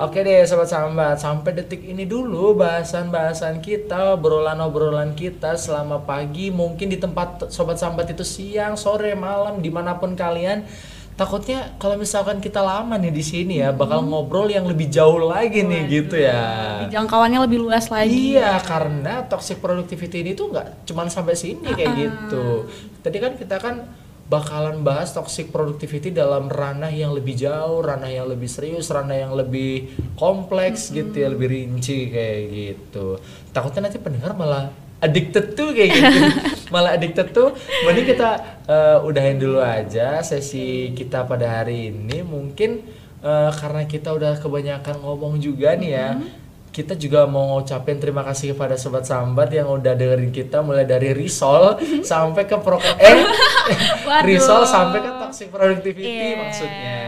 Oke 0.00 0.22
deh 0.24 0.46
sobat 0.48 0.70
sambat, 0.70 1.20
sampai 1.20 1.50
detik 1.56 1.82
ini 1.84 2.08
dulu 2.08 2.56
bahasan-bahasan 2.56 3.60
kita, 3.60 4.16
obrolan-obrolan 4.16 5.12
kita 5.18 5.58
selama 5.60 6.06
pagi, 6.06 6.48
mungkin 6.48 6.88
di 6.88 6.96
tempat 6.96 7.50
sobat 7.52 7.76
sambat 7.76 8.08
itu 8.08 8.24
siang, 8.24 8.80
sore, 8.80 9.12
malam, 9.18 9.60
di 9.60 9.68
mana 9.68 9.98
pun 9.98 10.16
kalian 10.16 10.64
takutnya 11.20 11.76
kalau 11.76 12.00
misalkan 12.00 12.40
kita 12.40 12.64
lama 12.64 12.96
nih 12.96 13.12
di 13.12 13.20
sini 13.20 13.60
ya 13.60 13.76
bakal 13.76 14.00
ngobrol 14.08 14.48
yang 14.48 14.64
lebih 14.64 14.88
jauh 14.88 15.20
lagi 15.20 15.60
nih 15.60 15.84
Waduh, 15.84 15.92
gitu 15.92 16.16
ya 16.16 16.40
jangkauannya 16.88 17.44
lebih 17.44 17.60
luas 17.60 17.92
lagi 17.92 18.32
iya 18.40 18.56
ya. 18.56 18.64
karena 18.64 19.28
toxic 19.28 19.60
productivity 19.60 20.24
ini 20.24 20.32
tuh 20.32 20.48
nggak 20.48 20.88
cuman 20.88 21.12
sampai 21.12 21.36
sini 21.36 21.76
kayak 21.76 21.92
gitu 21.92 22.64
tadi 23.04 23.20
kan 23.20 23.36
kita 23.36 23.60
kan 23.60 23.84
bakalan 24.30 24.80
bahas 24.80 25.12
toxic 25.12 25.52
productivity 25.52 26.14
dalam 26.14 26.46
ranah 26.46 26.94
yang 26.94 27.10
lebih 27.10 27.34
jauh, 27.34 27.82
ranah 27.82 28.06
yang 28.06 28.30
lebih 28.30 28.46
serius, 28.46 28.86
ranah 28.86 29.26
yang 29.26 29.34
lebih 29.34 29.90
kompleks 30.14 30.86
-hmm. 30.86 30.94
gitu 31.02 31.16
ya, 31.18 31.28
lebih 31.34 31.50
rinci 31.50 32.14
kayak 32.14 32.42
gitu. 32.46 33.18
Takutnya 33.50 33.90
nanti 33.90 33.98
pendengar 33.98 34.38
malah 34.38 34.70
addicted 35.00 35.56
tuh 35.56 35.72
kayak 35.72 35.90
gitu. 35.96 36.12
Malah 36.72 36.94
addicted 36.94 37.34
tuh 37.34 37.56
mending 37.88 38.06
kita 38.14 38.60
uh, 38.68 39.08
udahin 39.08 39.40
dulu 39.40 39.58
aja 39.58 40.20
sesi 40.22 40.94
kita 40.94 41.26
pada 41.26 41.60
hari 41.60 41.90
ini. 41.90 42.22
Mungkin 42.22 43.00
uh, 43.24 43.50
karena 43.54 43.82
kita 43.88 44.12
udah 44.12 44.36
kebanyakan 44.40 45.00
ngomong 45.00 45.40
juga 45.40 45.76
nih 45.76 45.92
ya 45.92 46.08
mm 46.16 46.20
-hmm. 46.20 46.38
kita 46.70 46.94
juga 46.94 47.26
mau 47.26 47.58
ngucapin 47.58 47.98
terima 47.98 48.22
kasih 48.22 48.54
kepada 48.54 48.78
sobat 48.78 49.02
sambat 49.02 49.50
yang 49.50 49.66
udah 49.66 49.90
dengerin 49.98 50.30
kita 50.30 50.62
mulai 50.62 50.86
dari 50.86 51.10
risol 51.10 51.76
sampai 52.00 52.46
ke 52.46 52.56
pro 52.62 52.78
eh 52.78 53.26
risol 54.22 54.62
sampai 54.62 55.02
ke 55.02 55.10
toxic 55.18 55.48
productivity 55.50 56.06
yeah. 56.06 56.38
maksudnya. 56.38 57.00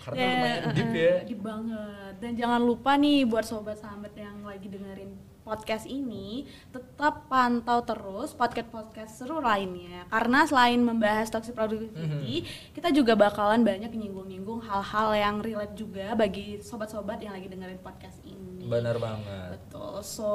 Karena 0.00 0.20
yeah, 0.20 0.32
lumayan 0.32 0.60
deep 0.76 0.92
ya. 0.92 1.14
Deep 1.24 1.40
banget. 1.40 2.12
Dan 2.20 2.32
jangan 2.36 2.60
lupa 2.60 3.00
nih 3.00 3.24
buat 3.24 3.44
sobat 3.48 3.80
sambat 3.80 4.12
yang 4.16 4.44
lagi 4.44 4.68
dengerin 4.68 5.29
podcast 5.50 5.90
ini 5.90 6.46
tetap 6.70 7.26
pantau 7.26 7.82
terus 7.82 8.30
podcast-podcast 8.38 9.10
seru 9.18 9.42
lainnya 9.42 10.06
karena 10.06 10.46
selain 10.46 10.78
membahas 10.78 11.26
toxic 11.26 11.58
productivity 11.58 12.46
mm-hmm. 12.46 12.70
kita 12.78 12.94
juga 12.94 13.18
bakalan 13.18 13.66
banyak 13.66 13.90
nyinggung-nyinggung 13.90 14.62
hal-hal 14.62 15.10
yang 15.18 15.36
relate 15.42 15.74
juga 15.74 16.14
bagi 16.14 16.62
sobat-sobat 16.62 17.18
yang 17.18 17.34
lagi 17.34 17.50
dengerin 17.50 17.82
podcast 17.82 18.22
ini 18.22 18.39
Benar 18.70 18.96
banget. 19.02 19.58
Betul. 19.66 19.98
So, 20.06 20.30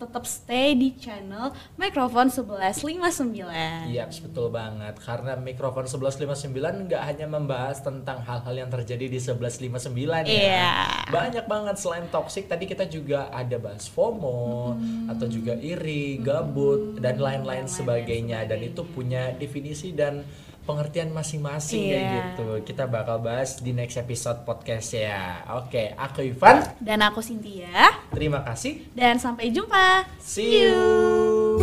tetap 0.00 0.24
stay 0.24 0.72
di 0.72 0.96
channel 0.96 1.52
Mikrofon 1.76 2.32
1159. 2.32 3.92
Iya, 3.92 4.08
betul 4.08 4.48
banget. 4.48 4.96
Karena 5.04 5.36
Mikrofon 5.36 5.84
1159 5.84 6.88
nggak 6.88 7.02
hanya 7.04 7.26
membahas 7.28 7.84
tentang 7.84 8.24
hal-hal 8.24 8.54
yang 8.56 8.70
terjadi 8.72 9.12
di 9.12 9.20
1159 9.20 10.24
ya. 10.24 10.32
Yeah. 10.32 10.88
Banyak 11.12 11.44
banget 11.44 11.76
selain 11.76 12.08
toxic 12.08 12.48
tadi 12.48 12.64
kita 12.64 12.88
juga 12.88 13.28
ada 13.28 13.60
bahas 13.60 13.84
FOMO 13.92 14.74
hmm. 14.74 15.12
atau 15.12 15.28
juga 15.28 15.52
iri, 15.60 16.16
gabut 16.24 16.96
hmm. 16.96 17.04
dan 17.04 17.20
lain-lain 17.20 17.68
sebagainya. 17.68 18.06
sebagainya 18.06 18.48
dan 18.48 18.60
itu 18.62 18.82
punya 18.86 19.22
definisi 19.36 19.92
dan 19.92 20.24
pengertian 20.66 21.14
masing-masing 21.14 21.86
yeah. 21.86 21.94
kayak 21.94 22.02
iya. 22.02 22.18
gitu. 22.34 22.48
Kita 22.66 22.84
bakal 22.90 23.22
bahas 23.22 23.62
di 23.62 23.70
next 23.70 23.96
episode 23.96 24.42
podcast 24.42 24.92
ya. 24.92 25.46
Oke, 25.56 25.94
aku 25.94 26.26
Ivan 26.26 26.66
dan 26.82 27.00
aku 27.06 27.22
Cynthia. 27.22 27.94
Terima 28.10 28.42
kasih 28.42 28.90
dan 28.92 29.22
sampai 29.22 29.54
jumpa. 29.54 30.04
See 30.18 30.66
you. 30.66 31.62